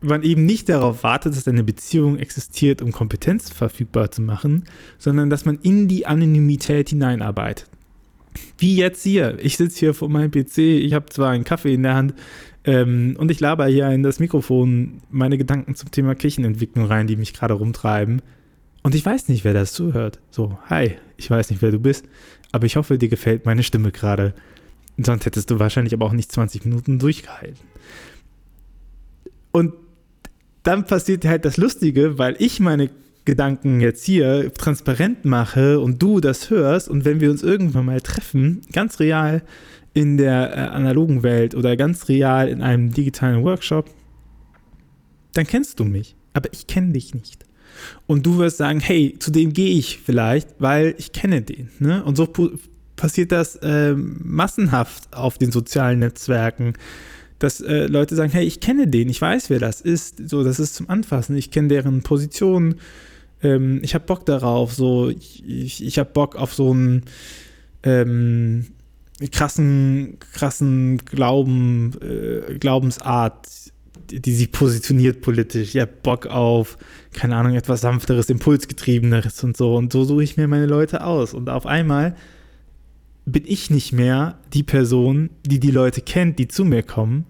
man 0.00 0.22
eben 0.22 0.46
nicht 0.46 0.68
darauf 0.68 1.02
wartet, 1.02 1.36
dass 1.36 1.48
eine 1.48 1.64
Beziehung 1.64 2.18
existiert, 2.18 2.82
um 2.82 2.92
Kompetenz 2.92 3.50
verfügbar 3.50 4.10
zu 4.10 4.22
machen, 4.22 4.64
sondern 4.98 5.30
dass 5.30 5.44
man 5.44 5.58
in 5.62 5.88
die 5.88 6.06
Anonymität 6.06 6.90
hineinarbeitet. 6.90 7.66
Wie 8.56 8.76
jetzt 8.76 9.02
hier. 9.02 9.38
Ich 9.40 9.56
sitze 9.56 9.78
hier 9.78 9.94
vor 9.94 10.08
meinem 10.08 10.30
PC, 10.30 10.58
ich 10.58 10.92
habe 10.92 11.06
zwar 11.06 11.30
einen 11.30 11.44
Kaffee 11.44 11.74
in 11.74 11.82
der 11.82 11.94
Hand 11.94 12.14
ähm, 12.64 13.16
und 13.18 13.30
ich 13.30 13.40
laber 13.40 13.66
hier 13.66 13.88
in 13.90 14.02
das 14.02 14.20
Mikrofon 14.20 15.00
meine 15.10 15.38
Gedanken 15.38 15.74
zum 15.74 15.90
Thema 15.90 16.14
Kirchenentwicklung 16.14 16.86
rein, 16.86 17.06
die 17.06 17.16
mich 17.16 17.34
gerade 17.34 17.54
rumtreiben. 17.54 18.22
Und 18.82 18.94
ich 18.94 19.04
weiß 19.04 19.28
nicht, 19.28 19.44
wer 19.44 19.54
das 19.54 19.72
zuhört. 19.72 20.20
So, 20.30 20.58
hi, 20.68 20.96
ich 21.16 21.30
weiß 21.30 21.50
nicht, 21.50 21.62
wer 21.62 21.70
du 21.70 21.78
bist, 21.78 22.06
aber 22.52 22.66
ich 22.66 22.76
hoffe, 22.76 22.98
dir 22.98 23.08
gefällt 23.08 23.44
meine 23.44 23.62
Stimme 23.62 23.92
gerade. 23.92 24.34
Sonst 24.96 25.26
hättest 25.26 25.50
du 25.50 25.58
wahrscheinlich 25.58 25.94
aber 25.94 26.06
auch 26.06 26.12
nicht 26.12 26.32
20 26.32 26.64
Minuten 26.64 26.98
durchgehalten. 26.98 27.58
Und 29.52 29.74
dann 30.62 30.84
passiert 30.84 31.24
halt 31.24 31.44
das 31.44 31.56
Lustige, 31.56 32.18
weil 32.18 32.36
ich 32.38 32.60
meine 32.60 32.90
Gedanken 33.24 33.80
jetzt 33.80 34.04
hier 34.04 34.52
transparent 34.54 35.24
mache 35.24 35.80
und 35.80 36.02
du 36.02 36.20
das 36.20 36.48
hörst 36.50 36.88
und 36.88 37.04
wenn 37.04 37.20
wir 37.20 37.30
uns 37.30 37.42
irgendwann 37.42 37.84
mal 37.84 38.00
treffen, 38.00 38.62
ganz 38.72 39.00
real 39.00 39.42
in 39.92 40.16
der 40.16 40.56
äh, 40.56 40.60
analogen 40.60 41.22
Welt 41.22 41.54
oder 41.54 41.76
ganz 41.76 42.08
real 42.08 42.48
in 42.48 42.62
einem 42.62 42.92
digitalen 42.92 43.44
Workshop, 43.44 43.90
dann 45.34 45.46
kennst 45.46 45.78
du 45.78 45.84
mich, 45.84 46.16
aber 46.32 46.48
ich 46.52 46.66
kenne 46.66 46.92
dich 46.92 47.14
nicht. 47.14 47.44
Und 48.06 48.26
du 48.26 48.38
wirst 48.38 48.58
sagen, 48.58 48.80
hey, 48.80 49.16
zu 49.18 49.30
dem 49.30 49.52
gehe 49.52 49.78
ich 49.78 50.00
vielleicht, 50.04 50.48
weil 50.58 50.94
ich 50.98 51.12
kenne 51.12 51.42
den. 51.42 51.70
Ne? 51.78 52.04
Und 52.04 52.16
so 52.16 52.28
passiert 52.96 53.32
das 53.32 53.56
äh, 53.56 53.94
massenhaft 53.94 55.14
auf 55.14 55.38
den 55.38 55.52
sozialen 55.52 56.00
Netzwerken 56.00 56.74
dass 57.38 57.60
äh, 57.60 57.86
Leute 57.86 58.16
sagen, 58.16 58.32
hey, 58.32 58.44
ich 58.44 58.60
kenne 58.60 58.88
den, 58.88 59.08
ich 59.08 59.20
weiß, 59.20 59.50
wer 59.50 59.60
das 59.60 59.80
ist. 59.80 60.28
So, 60.28 60.42
das 60.42 60.58
ist 60.58 60.74
zum 60.74 60.90
Anfassen. 60.90 61.36
Ich 61.36 61.50
kenne 61.50 61.68
deren 61.68 62.02
Position. 62.02 62.76
Ähm, 63.42 63.80
ich 63.82 63.94
habe 63.94 64.04
Bock 64.04 64.26
darauf. 64.26 64.74
So, 64.74 65.08
ich, 65.08 65.82
ich, 65.84 65.98
habe 65.98 66.10
Bock 66.12 66.34
auf 66.34 66.54
so 66.54 66.72
einen 66.72 67.04
ähm, 67.84 68.66
krassen, 69.30 70.18
krassen 70.32 70.98
Glauben, 70.98 71.92
äh, 72.02 72.58
Glaubensart, 72.58 73.46
die, 74.10 74.34
sich 74.34 74.52
positioniert 74.52 75.20
politisch. 75.20 75.74
Ich 75.74 75.80
habe 75.80 75.92
Bock 76.02 76.26
auf, 76.26 76.78
keine 77.12 77.36
Ahnung, 77.36 77.54
etwas 77.54 77.80
sanfteres, 77.80 78.30
impulsgetriebeneres 78.30 79.42
und 79.44 79.56
so. 79.56 79.76
Und 79.76 79.92
so 79.92 80.04
suche 80.04 80.22
ich 80.22 80.36
mir 80.36 80.48
meine 80.48 80.66
Leute 80.66 81.04
aus. 81.04 81.34
Und 81.34 81.48
auf 81.48 81.66
einmal 81.66 82.16
bin 83.24 83.44
ich 83.46 83.70
nicht 83.70 83.92
mehr 83.92 84.38
die 84.52 84.62
Person, 84.62 85.30
die 85.44 85.60
die 85.60 85.70
Leute 85.70 86.00
kennt, 86.00 86.38
die 86.38 86.48
zu 86.48 86.64
mir 86.64 86.82
kommen, 86.82 87.26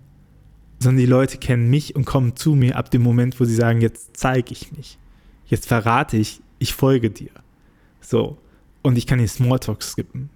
sondern 0.78 1.00
die 1.00 1.06
Leute 1.06 1.38
kennen 1.38 1.68
mich 1.68 1.96
und 1.96 2.04
kommen 2.04 2.36
zu 2.36 2.54
mir 2.54 2.76
ab 2.76 2.90
dem 2.90 3.02
Moment, 3.02 3.38
wo 3.40 3.44
sie 3.44 3.54
sagen, 3.54 3.80
jetzt 3.80 4.16
zeige 4.16 4.52
ich 4.52 4.72
mich. 4.72 4.98
Jetzt 5.46 5.66
verrate 5.66 6.16
ich, 6.16 6.40
ich 6.58 6.72
folge 6.72 7.10
dir. 7.10 7.30
So. 8.00 8.38
Und 8.82 8.96
ich 8.96 9.06
kann 9.06 9.18
den 9.18 9.28
Smalltalk 9.28 9.82
skippen. 9.82 10.30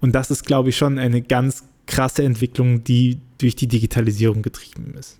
Und 0.00 0.12
das 0.12 0.30
ist, 0.30 0.46
glaube 0.46 0.68
ich, 0.68 0.76
schon 0.76 0.98
eine 0.98 1.22
ganz 1.22 1.64
krasse 1.86 2.22
Entwicklung, 2.22 2.84
die 2.84 3.18
durch 3.38 3.56
die 3.56 3.66
Digitalisierung 3.66 4.42
getrieben 4.42 4.94
ist. 4.98 5.18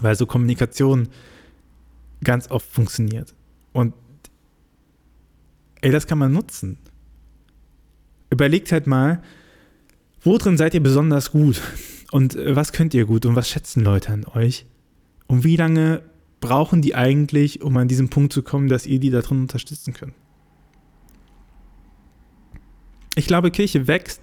Weil 0.00 0.16
so 0.16 0.26
Kommunikation 0.26 1.08
ganz 2.22 2.50
oft 2.50 2.68
funktioniert. 2.68 3.34
Und 3.72 3.94
ey, 5.80 5.90
das 5.90 6.06
kann 6.06 6.18
man 6.18 6.32
nutzen 6.32 6.78
überlegt 8.34 8.72
halt 8.72 8.86
mal, 8.86 9.22
wo 10.20 10.36
drin 10.38 10.56
seid 10.56 10.74
ihr 10.74 10.82
besonders 10.82 11.30
gut 11.30 11.60
und 12.10 12.34
äh, 12.34 12.56
was 12.56 12.72
könnt 12.72 12.92
ihr 12.92 13.06
gut 13.06 13.24
und 13.26 13.36
was 13.36 13.48
schätzen 13.48 13.82
Leute 13.82 14.12
an 14.12 14.26
euch 14.26 14.66
und 15.26 15.44
wie 15.44 15.56
lange 15.56 16.02
brauchen 16.40 16.82
die 16.82 16.94
eigentlich, 16.94 17.62
um 17.62 17.76
an 17.76 17.88
diesen 17.88 18.10
Punkt 18.10 18.32
zu 18.32 18.42
kommen, 18.42 18.68
dass 18.68 18.86
ihr 18.86 18.98
die 18.98 19.10
da 19.10 19.22
drin 19.22 19.40
unterstützen 19.40 19.94
könnt. 19.94 20.14
Ich 23.16 23.26
glaube, 23.26 23.50
Kirche 23.50 23.86
wächst, 23.86 24.20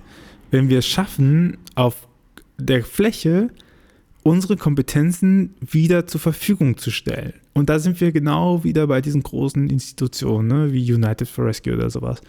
wenn 0.51 0.69
wir 0.69 0.79
es 0.79 0.87
schaffen, 0.87 1.57
auf 1.75 2.07
der 2.57 2.83
Fläche 2.83 3.49
unsere 4.23 4.57
Kompetenzen 4.57 5.55
wieder 5.59 6.07
zur 6.07 6.21
Verfügung 6.21 6.77
zu 6.77 6.91
stellen. 6.91 7.33
Und 7.53 7.69
da 7.69 7.79
sind 7.79 7.99
wir 8.01 8.11
genau 8.11 8.63
wieder 8.63 8.87
bei 8.87 9.01
diesen 9.01 9.23
großen 9.23 9.69
Institutionen, 9.69 10.47
ne, 10.47 10.73
wie 10.73 10.93
United 10.93 11.27
for 11.27 11.45
Rescue 11.45 11.73
oder 11.73 11.89
sowas 11.89 12.21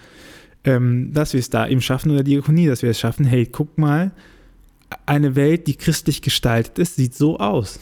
ähm, 0.64 1.12
dass 1.12 1.32
wir 1.32 1.40
es 1.40 1.50
da 1.50 1.66
eben 1.66 1.80
schaffen 1.80 2.10
oder 2.10 2.22
Diakonie, 2.22 2.66
dass 2.66 2.82
wir 2.82 2.90
es 2.90 3.00
schaffen, 3.00 3.24
hey, 3.24 3.46
guck 3.46 3.78
mal, 3.78 4.12
eine 5.06 5.34
Welt, 5.34 5.66
die 5.66 5.74
christlich 5.74 6.22
gestaltet 6.22 6.78
ist, 6.78 6.96
sieht 6.96 7.14
so 7.14 7.38
aus. 7.38 7.80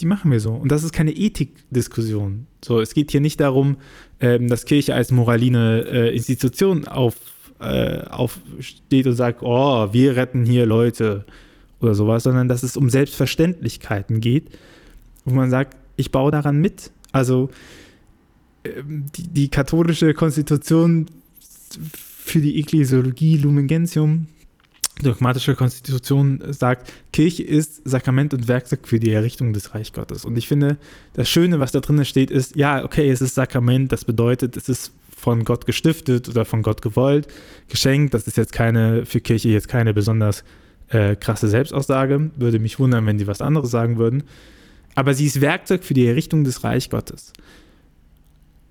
Die 0.00 0.06
machen 0.06 0.30
wir 0.30 0.40
so. 0.40 0.52
Und 0.52 0.70
das 0.70 0.84
ist 0.84 0.92
keine 0.92 1.12
Ethikdiskussion. 1.12 2.46
So, 2.64 2.80
es 2.80 2.94
geht 2.94 3.10
hier 3.10 3.20
nicht 3.20 3.40
darum, 3.40 3.76
ähm, 4.20 4.48
dass 4.48 4.64
Kirche 4.64 4.94
als 4.94 5.10
moraline 5.10 5.84
äh, 5.88 6.14
Institution 6.14 6.86
auf, 6.86 7.16
äh, 7.60 8.00
aufsteht 8.02 9.06
und 9.06 9.14
sagt, 9.14 9.42
oh, 9.42 9.92
wir 9.92 10.16
retten 10.16 10.44
hier 10.44 10.66
Leute 10.66 11.24
oder 11.84 11.94
sowas, 11.94 12.24
sondern 12.24 12.48
dass 12.48 12.62
es 12.62 12.76
um 12.76 12.90
Selbstverständlichkeiten 12.90 14.20
geht, 14.20 14.48
wo 15.24 15.34
man 15.34 15.50
sagt, 15.50 15.76
ich 15.96 16.10
baue 16.10 16.30
daran 16.30 16.60
mit. 16.60 16.90
Also 17.12 17.50
ähm, 18.64 19.06
die, 19.16 19.28
die 19.28 19.48
katholische 19.48 20.14
Konstitution 20.14 21.06
für 21.90 22.40
die 22.40 22.58
Ekklesiologie 22.58 23.36
Lumen 23.36 23.66
Gentium, 23.66 24.26
dogmatische 25.02 25.54
Konstitution, 25.54 26.40
sagt, 26.50 26.92
Kirche 27.12 27.42
ist 27.42 27.82
Sakrament 27.88 28.32
und 28.32 28.48
Werkzeug 28.48 28.86
für 28.86 28.98
die 28.98 29.10
Errichtung 29.10 29.52
des 29.52 29.74
Reich 29.74 29.92
Gottes. 29.92 30.24
Und 30.24 30.38
ich 30.38 30.48
finde, 30.48 30.78
das 31.14 31.28
Schöne, 31.28 31.60
was 31.60 31.72
da 31.72 31.80
drin 31.80 32.04
steht, 32.04 32.30
ist, 32.30 32.56
ja, 32.56 32.84
okay, 32.84 33.10
es 33.10 33.20
ist 33.20 33.34
Sakrament, 33.34 33.92
das 33.92 34.04
bedeutet, 34.04 34.56
es 34.56 34.68
ist 34.68 34.92
von 35.24 35.44
Gott 35.44 35.66
gestiftet 35.66 36.28
oder 36.28 36.44
von 36.44 36.62
Gott 36.62 36.82
gewollt, 36.82 37.28
geschenkt. 37.68 38.14
Das 38.14 38.26
ist 38.26 38.36
jetzt 38.36 38.52
keine, 38.52 39.06
für 39.06 39.20
Kirche 39.20 39.48
jetzt 39.48 39.68
keine 39.68 39.94
besonders 39.94 40.44
äh, 40.88 41.16
krasse 41.16 41.48
Selbstaussage. 41.48 42.30
Würde 42.36 42.58
mich 42.58 42.78
wundern, 42.78 43.06
wenn 43.06 43.18
sie 43.18 43.26
was 43.26 43.40
anderes 43.40 43.70
sagen 43.70 43.98
würden. 43.98 44.24
Aber 44.94 45.14
sie 45.14 45.26
ist 45.26 45.40
Werkzeug 45.40 45.84
für 45.84 45.94
die 45.94 46.06
Errichtung 46.06 46.44
des 46.44 46.64
Reich 46.64 46.90
Gottes. 46.90 47.32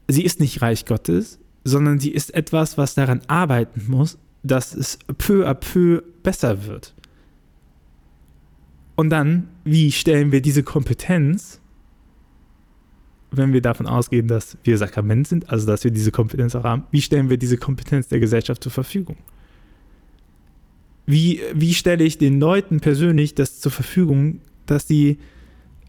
Sie 0.08 0.24
ist 0.24 0.40
nicht 0.40 0.62
Reich 0.62 0.86
Gottes, 0.86 1.40
sondern 1.64 2.00
sie 2.00 2.12
ist 2.12 2.34
etwas, 2.34 2.78
was 2.78 2.96
daran 2.96 3.22
arbeiten 3.28 3.86
muss, 3.88 4.18
dass 4.44 4.74
es 4.74 5.00
peu 5.18 5.48
à 5.48 5.54
peu 5.54 6.04
besser 6.22 6.66
wird. 6.66 6.94
Und 8.96 9.10
dann, 9.10 9.48
wie 9.64 9.92
stellen 9.92 10.32
wir 10.32 10.42
diese 10.42 10.64
Kompetenz, 10.64 11.60
wenn 13.32 13.54
wir 13.54 13.62
davon 13.62 13.88
ausgehen, 13.88 14.28
dass 14.28 14.58
wir 14.64 14.78
Sakrament 14.78 15.28
sind, 15.28 15.50
also 15.50 15.66
dass 15.66 15.84
wir 15.84 15.92
diese 15.92 16.12
Kompetenz 16.12 16.56
auch 16.56 16.64
haben, 16.64 16.84
wie 16.92 17.02
stellen 17.02 17.30
wir 17.30 17.38
diese 17.38 17.58
Kompetenz 17.58 18.08
der 18.08 18.20
Gesellschaft 18.20 18.62
zur 18.62 18.72
Verfügung? 18.72 19.18
Wie, 21.06 21.42
wie 21.54 21.74
stelle 21.74 22.04
ich 22.04 22.18
den 22.18 22.40
Leuten 22.40 22.80
persönlich 22.80 23.36
das 23.36 23.60
zur 23.60 23.72
Verfügung, 23.72 24.40
dass 24.66 24.88
sie 24.88 25.18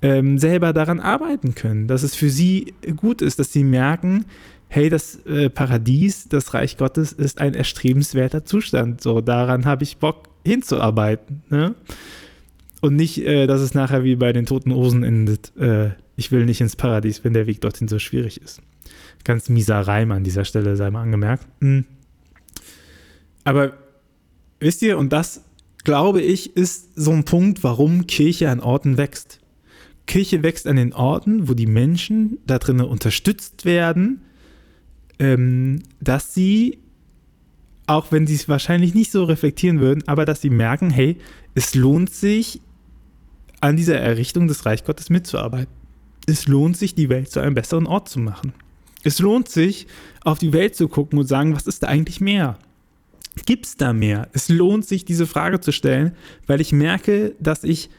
ähm, 0.03 0.39
selber 0.39 0.73
daran 0.73 1.01
arbeiten 1.01 1.55
können, 1.55 1.87
dass 1.87 2.03
es 2.03 2.15
für 2.15 2.31
sie 2.31 2.75
gut 2.97 3.23
ist, 3.23 3.39
dass 3.39 3.53
sie 3.53 3.65
merken, 3.65 4.27
hey, 4.69 4.91
das 4.91 5.25
äh, 5.27 5.51
Paradies, 5.51 6.29
das 6.29 6.53
Reich 6.53 6.77
Gottes 6.77 7.13
ist 7.13 7.41
ein 7.41 7.55
erstrebenswerter 7.55 8.45
Zustand. 8.45 9.01
So, 9.01 9.21
daran 9.21 9.67
habe 9.67 9.85
ich 9.85 9.99
Bock 9.99 10.29
hinzuarbeiten. 10.45 11.43
Ne? 11.49 11.75
Und 12.81 12.97
nicht, 12.97 13.25
äh, 13.25 13.47
dass 13.47 13.61
es 13.61 13.75
nachher 13.75 14.03
wie 14.03 14.17
bei 14.17 14.33
den 14.33 14.47
toten 14.47 14.73
Osen 14.73 15.05
endet. 15.05 15.57
Äh, 15.57 15.91
ich 16.17 16.33
will 16.33 16.45
nicht 16.45 16.61
ins 16.61 16.77
Paradies, 16.77 17.25
wenn 17.25 17.33
der 17.33 17.47
Weg 17.47 17.61
dorthin 17.61 17.89
so 17.89 17.99
schwierig 17.99 18.43
ist. 18.43 18.61
Ganz 19.23 19.49
mieser 19.49 19.81
Reim 19.81 20.11
an 20.11 20.25
dieser 20.25 20.45
Stelle, 20.45 20.77
sei 20.77 20.91
mal 20.91 21.03
angemerkt. 21.03 21.47
Mhm. 21.61 21.85
Aber 23.45 23.75
wisst 24.61 24.83
ihr, 24.83 24.99
und 24.99 25.13
das 25.13 25.43
glaube 25.85 26.23
ich, 26.23 26.57
ist 26.57 26.91
so 26.97 27.13
ein 27.13 27.25
Punkt, 27.25 27.63
warum 27.63 28.07
Kirche 28.07 28.51
an 28.51 28.61
Orten 28.61 28.97
wächst. 28.97 29.41
Kirche 30.07 30.43
wächst 30.43 30.67
an 30.67 30.77
den 30.77 30.93
Orten, 30.93 31.49
wo 31.49 31.55
die 31.55 31.67
Menschen 31.67 32.39
da 32.47 32.59
drinnen 32.59 32.87
unterstützt 32.87 33.65
werden, 33.65 34.23
ähm, 35.19 35.83
dass 36.01 36.35
sie, 36.35 36.79
auch 37.87 38.13
wenn 38.13 38.27
sie 38.27 38.35
es 38.35 38.49
wahrscheinlich 38.49 38.95
nicht 38.95 39.13
so 39.13 39.25
reflektieren 39.25 39.81
würden, 39.81 40.03
aber 40.07 40.25
dass 40.25 40.41
sie 40.41 40.51
merken, 40.51 40.91
hey, 40.91 41.19
es 41.55 41.75
lohnt 41.75 42.11
sich, 42.11 42.61
an 43.65 43.77
dieser 43.77 43.99
Errichtung 43.99 44.47
des 44.47 44.67
Reich 44.67 44.85
Gottes 44.85 45.09
mitzuarbeiten. 45.09 45.73
Es 46.27 46.47
lohnt 46.47 46.77
sich, 46.77 46.95
die 46.95 47.09
Welt 47.09 47.31
zu 47.31 47.41
einem 47.41 47.55
besseren 47.55 47.87
Ort 47.87 48.11
zu 48.11 48.21
machen. 48.21 48.53
Es 49.05 49.21
lohnt 49.21 49.49
sich, 49.49 49.87
auf 50.23 50.39
die 50.39 50.53
Welt 50.53 50.77
zu 50.77 50.87
gucken 50.87 51.19
und 51.19 51.27
sagen, 51.27 51.57
was 51.57 51.67
ist 51.67 51.83
da 51.83 51.87
eigentlich 51.87 52.21
mehr? 52.21 52.59
Gibt 53.47 53.67
es 53.67 53.77
da 53.77 53.93
mehr? 53.93 54.29
Es 54.33 54.49
lohnt 54.49 54.87
sich, 54.87 55.05
diese 55.05 55.27
Frage 55.27 55.61
zu 55.61 55.73
stellen, 55.73 56.17
weil 56.47 56.61
ich 56.61 56.73
merke, 56.73 57.35
dass 57.41 57.65
ich 57.65 57.91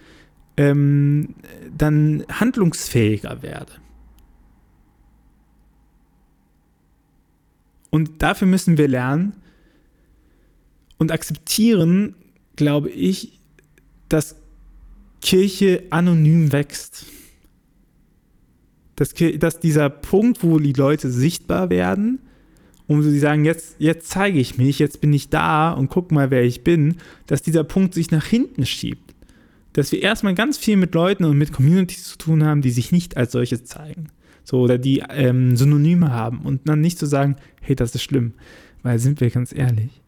ähm, 0.58 1.36
dann 1.78 2.26
handlungsfähiger 2.30 3.42
werde. 3.42 3.74
Und 7.90 8.22
dafür 8.22 8.48
müssen 8.48 8.78
wir 8.78 8.88
lernen 8.88 9.34
und 10.98 11.12
akzeptieren, 11.12 12.16
glaube 12.56 12.90
ich, 12.90 13.40
dass 14.10 14.36
Kirche 15.22 15.84
anonym 15.90 16.52
wächst. 16.52 17.06
Dass, 18.96 19.14
dass 19.14 19.60
dieser 19.60 19.90
Punkt, 19.90 20.44
wo 20.44 20.60
die 20.60 20.74
Leute 20.74 21.12
sichtbar 21.12 21.70
werden, 21.70 22.20
und 22.88 23.02
sie 23.04 23.20
sagen, 23.20 23.46
jetzt, 23.46 23.76
jetzt 23.80 24.10
zeige 24.10 24.40
ich 24.40 24.58
mich, 24.58 24.80
jetzt 24.80 25.02
bin 25.02 25.12
ich 25.12 25.30
da 25.30 25.72
und 25.72 25.90
guck 25.90 26.12
mal, 26.12 26.30
wer 26.30 26.44
ich 26.44 26.64
bin, 26.64 26.96
dass 27.26 27.42
dieser 27.42 27.64
Punkt 27.64 27.94
sich 27.94 28.12
nach 28.12 28.26
hinten 28.26 28.66
schiebt. 28.66 29.16
Dass 29.74 29.92
wir 29.92 30.02
erstmal 30.02 30.36
ganz 30.36 30.58
viel 30.58 30.78
mit 30.78 30.94
Leuten 30.94 31.26
und 31.26 31.38
mit 31.38 31.52
Communities 31.52 32.06
zu 32.06 32.18
tun 32.18 32.44
haben, 32.44 32.62
die 32.62 32.70
sich 32.70 32.92
nicht 32.92 33.18
als 33.18 33.32
solche 33.32 33.64
zeigen. 33.64 34.08
So, 34.44 34.60
oder 34.60 34.78
die 34.78 35.04
ähm, 35.10 35.58
Synonyme 35.58 36.12
haben 36.12 36.42
und 36.42 36.70
dann 36.70 36.80
nicht 36.80 37.00
zu 37.00 37.08
so 37.08 37.12
sagen, 37.12 37.36
hey, 37.62 37.76
das 37.76 37.96
ist 37.96 38.04
schlimm. 38.04 38.34
Weil 38.84 39.00
sind 39.00 39.20
wir 39.20 39.32
ganz 39.32 39.52
ehrlich, 39.52 40.02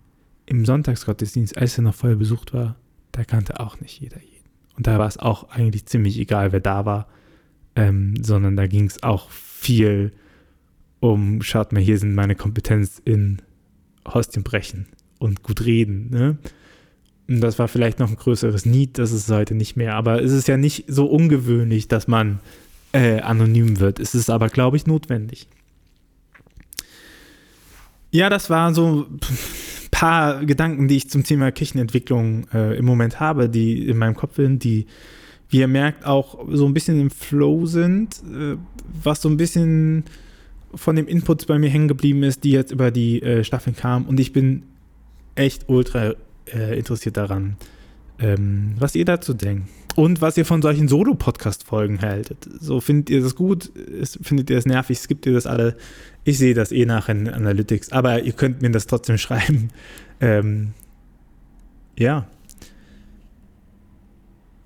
im 0.46 0.64
Sonntagsgottesdienst, 0.64 1.58
als 1.58 1.78
er 1.78 1.84
noch 1.84 1.96
voll 1.96 2.16
besucht 2.16 2.54
war, 2.54 2.76
da 3.12 3.24
kannte 3.24 3.60
auch 3.60 3.80
nicht 3.82 4.00
jeder 4.00 4.22
jeden. 4.22 4.38
Und 4.76 4.86
da 4.86 5.00
war 5.00 5.08
es 5.08 5.18
auch 5.18 5.50
eigentlich 5.50 5.88
ziemlich 5.88 6.20
egal, 6.20 6.52
wer 6.52 6.60
da 6.60 6.86
war, 6.86 7.08
ähm, 7.76 8.14
sondern 8.24 8.56
da 8.56 8.68
ging 8.68 8.86
es 8.86 9.02
auch 9.02 9.32
viel 9.32 10.12
um, 10.12 10.27
schaut 11.42 11.72
mal, 11.72 11.82
hier 11.82 11.98
sind 11.98 12.16
meine 12.16 12.36
Kompetenz 12.36 13.02
in 13.04 13.42
Hostien 14.08 14.44
brechen 14.44 14.88
und 15.20 15.44
gut 15.44 15.66
reden. 15.66 16.10
Ne? 16.10 16.38
Und 17.28 17.42
das 17.42 17.60
war 17.60 17.68
vielleicht 17.68 18.00
noch 18.00 18.10
ein 18.10 18.16
größeres 18.16 18.66
Need, 18.66 18.98
das 18.98 19.12
ist 19.12 19.30
heute 19.30 19.56
nicht 19.56 19.76
mehr. 19.76 19.96
Aber 19.96 20.22
es 20.22 20.32
ist 20.32 20.48
ja 20.48 20.58
nicht 20.58 20.86
so 20.88 21.06
ungewöhnlich, 21.06 21.88
dass 21.88 22.08
man 22.08 22.40
äh, 22.94 23.20
anonym 23.20 23.80
wird. 23.80 24.00
Es 24.00 24.16
ist 24.16 24.30
aber, 24.30 24.50
glaube 24.50 24.78
ich, 24.78 24.88
notwendig. 24.88 25.48
Ja, 28.12 28.30
das 28.30 28.50
war 28.50 28.74
so 28.74 29.06
ein 29.10 29.20
paar 29.92 30.46
Gedanken, 30.46 30.88
die 30.88 30.96
ich 30.96 31.10
zum 31.10 31.24
Thema 31.24 31.52
Kirchenentwicklung 31.52 32.48
äh, 32.54 32.78
im 32.78 32.86
Moment 32.86 33.20
habe, 33.20 33.50
die 33.50 33.88
in 33.88 33.98
meinem 33.98 34.16
Kopf 34.16 34.38
sind, 34.38 34.64
die, 34.64 34.88
wie 35.50 35.60
ihr 35.60 35.68
merkt, 35.68 36.06
auch 36.06 36.46
so 36.50 36.66
ein 36.66 36.74
bisschen 36.74 37.00
im 37.00 37.10
Flow 37.10 37.66
sind, 37.66 38.24
äh, 38.34 38.56
was 39.04 39.22
so 39.22 39.30
ein 39.30 39.38
bisschen 39.38 40.06
von 40.74 40.96
dem 40.96 41.08
Inputs 41.08 41.46
bei 41.46 41.58
mir 41.60 41.70
hängen 41.70 41.88
geblieben 41.88 42.24
ist, 42.24 42.44
die 42.44 42.52
jetzt 42.52 42.72
über 42.72 42.92
die 42.92 43.22
äh, 43.22 43.44
Staffeln 43.44 43.76
kamen. 43.76 44.06
Und 44.06 44.20
ich 44.20 44.34
bin 44.34 44.64
echt 45.36 45.70
ultra 45.70 46.14
äh, 46.54 46.78
interessiert 46.78 47.18
daran, 47.18 47.58
ähm, 48.20 48.76
was 48.80 48.96
ihr 48.96 49.06
dazu 49.06 49.34
denkt. 49.34 49.70
Und 49.96 50.22
was 50.22 50.38
ihr 50.38 50.46
von 50.46 50.62
solchen 50.62 50.88
Solo-Podcast-Folgen 50.88 52.02
haltet. 52.02 52.48
So, 52.60 52.82
findet 52.82 53.10
ihr 53.10 53.22
das 53.22 53.36
gut? 53.36 53.72
Findet 54.22 54.52
ihr 54.52 54.56
das 54.56 54.68
nervig? 54.68 55.00
Skippt 55.00 55.26
ihr 55.26 55.34
das 55.34 55.48
alle? 55.48 55.76
Ich 56.24 56.38
sehe 56.38 56.54
das 56.54 56.72
eh 56.72 56.86
nachher 56.86 57.14
in 57.14 57.28
Analytics, 57.28 57.92
aber 57.92 58.22
ihr 58.22 58.34
könnt 58.34 58.62
mir 58.62 58.70
das 58.70 58.86
trotzdem 58.86 59.18
schreiben. 59.18 59.70
Ähm, 60.22 60.74
ja. 61.98 62.28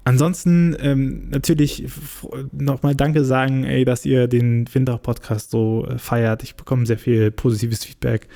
Ansonsten 0.03 0.75
ähm, 0.79 1.29
natürlich 1.29 1.85
nochmal 2.51 2.95
Danke 2.95 3.23
sagen, 3.23 3.63
ey, 3.65 3.85
dass 3.85 4.05
ihr 4.05 4.27
den 4.27 4.67
Winter-Podcast 4.73 5.51
so 5.51 5.85
äh, 5.87 5.97
feiert. 5.99 6.41
Ich 6.43 6.55
bekomme 6.55 6.87
sehr 6.87 6.97
viel 6.97 7.29
positives 7.29 7.85
Feedback, 7.85 8.27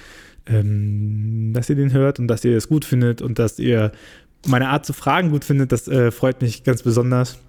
ähm, 0.45 1.53
dass 1.53 1.69
ihr 1.69 1.75
den 1.75 1.91
hört 1.91 2.19
und 2.19 2.27
dass 2.27 2.45
ihr 2.45 2.55
es 2.55 2.67
gut 2.67 2.85
findet 2.85 3.21
und 3.23 3.39
dass 3.39 3.57
ihr 3.57 3.91
meine 4.45 4.69
Art 4.69 4.85
zu 4.85 4.93
fragen 4.93 5.31
gut 5.31 5.43
findet, 5.43 5.71
das 5.71 5.87
äh, 5.87 6.11
freut 6.11 6.41
mich 6.41 6.63
ganz 6.63 6.83
besonders. 6.83 7.39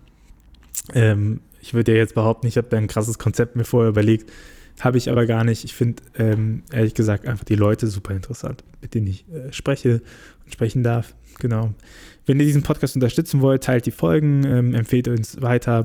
Ähm, 0.94 1.40
ich 1.60 1.74
würde 1.74 1.92
ja 1.92 1.98
jetzt 1.98 2.14
behaupten, 2.14 2.46
ich 2.46 2.56
habe 2.56 2.68
da 2.70 2.78
ein 2.78 2.86
krasses 2.86 3.18
Konzept 3.18 3.54
mir 3.54 3.64
vorher 3.64 3.90
überlegt. 3.90 4.32
Habe 4.80 4.98
ich 4.98 5.10
aber 5.10 5.26
gar 5.26 5.42
nicht. 5.44 5.64
Ich 5.64 5.74
finde, 5.74 6.02
ähm, 6.18 6.62
ehrlich 6.70 6.94
gesagt, 6.94 7.26
einfach 7.26 7.44
die 7.44 7.54
Leute 7.54 7.86
super 7.86 8.14
interessant, 8.14 8.62
mit 8.80 8.94
denen 8.94 9.06
ich 9.06 9.24
äh, 9.30 9.52
spreche 9.52 10.02
und 10.44 10.52
sprechen 10.52 10.82
darf. 10.82 11.14
Genau. 11.38 11.74
Wenn 12.26 12.40
ihr 12.40 12.46
diesen 12.46 12.62
Podcast 12.62 12.96
unterstützen 12.96 13.40
wollt, 13.40 13.62
teilt 13.62 13.86
die 13.86 13.92
Folgen, 13.92 14.44
ähm, 14.44 14.74
empfehlt 14.74 15.06
uns 15.06 15.40
weiter. 15.40 15.84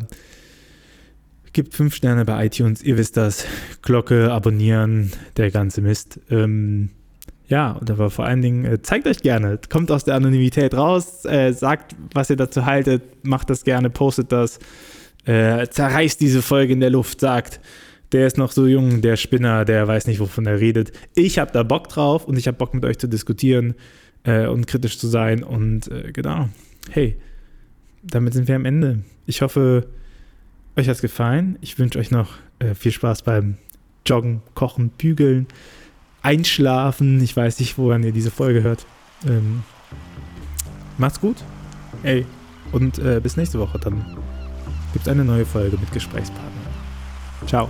Gibt 1.53 1.75
fünf 1.75 1.93
Sterne 1.93 2.25
bei 2.25 2.47
iTunes, 2.47 2.81
ihr 2.81 2.97
wisst 2.97 3.15
das. 3.15 3.45
Glocke, 3.83 4.31
abonnieren, 4.31 5.11
der 5.37 5.51
ganze 5.51 5.81
Mist. 5.81 6.19
Ähm, 6.31 6.89
ja, 7.47 7.73
und 7.73 7.91
aber 7.91 8.09
vor 8.09 8.25
allen 8.25 8.41
Dingen, 8.41 8.65
äh, 8.65 8.81
zeigt 8.81 9.05
euch 9.07 9.19
gerne, 9.19 9.59
kommt 9.69 9.91
aus 9.91 10.03
der 10.03 10.15
Anonymität 10.15 10.73
raus, 10.73 11.25
äh, 11.25 11.51
sagt, 11.51 11.95
was 12.13 12.29
ihr 12.29 12.37
dazu 12.37 12.65
haltet, 12.65 13.03
macht 13.23 13.49
das 13.49 13.63
gerne, 13.63 13.89
postet 13.89 14.31
das, 14.31 14.57
äh, 15.25 15.67
zerreißt 15.67 16.19
diese 16.19 16.41
Folge 16.41 16.73
in 16.73 16.79
der 16.79 16.89
Luft, 16.89 17.19
sagt, 17.19 17.59
der 18.13 18.25
ist 18.25 18.37
noch 18.37 18.51
so 18.51 18.65
jung, 18.65 19.01
der 19.01 19.15
Spinner, 19.15 19.65
der 19.65 19.87
weiß 19.87 20.07
nicht, 20.07 20.19
wovon 20.19 20.45
er 20.45 20.59
redet. 20.59 20.91
Ich 21.13 21.37
habe 21.39 21.51
da 21.51 21.63
Bock 21.63 21.89
drauf 21.89 22.25
und 22.25 22.37
ich 22.37 22.47
habe 22.47 22.57
Bock 22.57 22.73
mit 22.73 22.83
euch 22.85 22.97
zu 22.97 23.07
diskutieren 23.07 23.75
äh, 24.23 24.47
und 24.47 24.67
kritisch 24.67 24.97
zu 24.97 25.07
sein 25.07 25.43
und 25.43 25.89
äh, 25.89 26.11
genau, 26.11 26.49
hey, 26.89 27.17
damit 28.03 28.33
sind 28.33 28.47
wir 28.47 28.55
am 28.55 28.65
Ende. 28.65 29.03
Ich 29.25 29.41
hoffe, 29.41 29.87
euch 30.75 30.87
hat 30.87 30.95
es 30.95 31.01
gefallen. 31.01 31.57
Ich 31.61 31.77
wünsche 31.79 31.99
euch 31.99 32.11
noch 32.11 32.33
äh, 32.59 32.73
viel 32.73 32.91
Spaß 32.91 33.23
beim 33.23 33.57
Joggen, 34.05 34.41
Kochen, 34.55 34.89
Bügeln 34.89 35.47
einschlafen. 36.21 37.21
Ich 37.21 37.35
weiß 37.35 37.59
nicht, 37.59 37.77
woran 37.77 38.03
ihr 38.03 38.11
diese 38.11 38.31
Folge 38.31 38.63
hört. 38.63 38.85
Ähm, 39.27 39.63
macht's 40.97 41.19
gut. 41.19 41.37
Ey, 42.03 42.25
und 42.71 42.99
äh, 42.99 43.19
bis 43.21 43.37
nächste 43.37 43.59
Woche. 43.59 43.79
Dann 43.79 44.05
gibt 44.93 45.05
es 45.05 45.11
eine 45.11 45.25
neue 45.25 45.45
Folge 45.45 45.77
mit 45.77 45.91
Gesprächspartnern. 45.91 46.51
Ciao. 47.47 47.69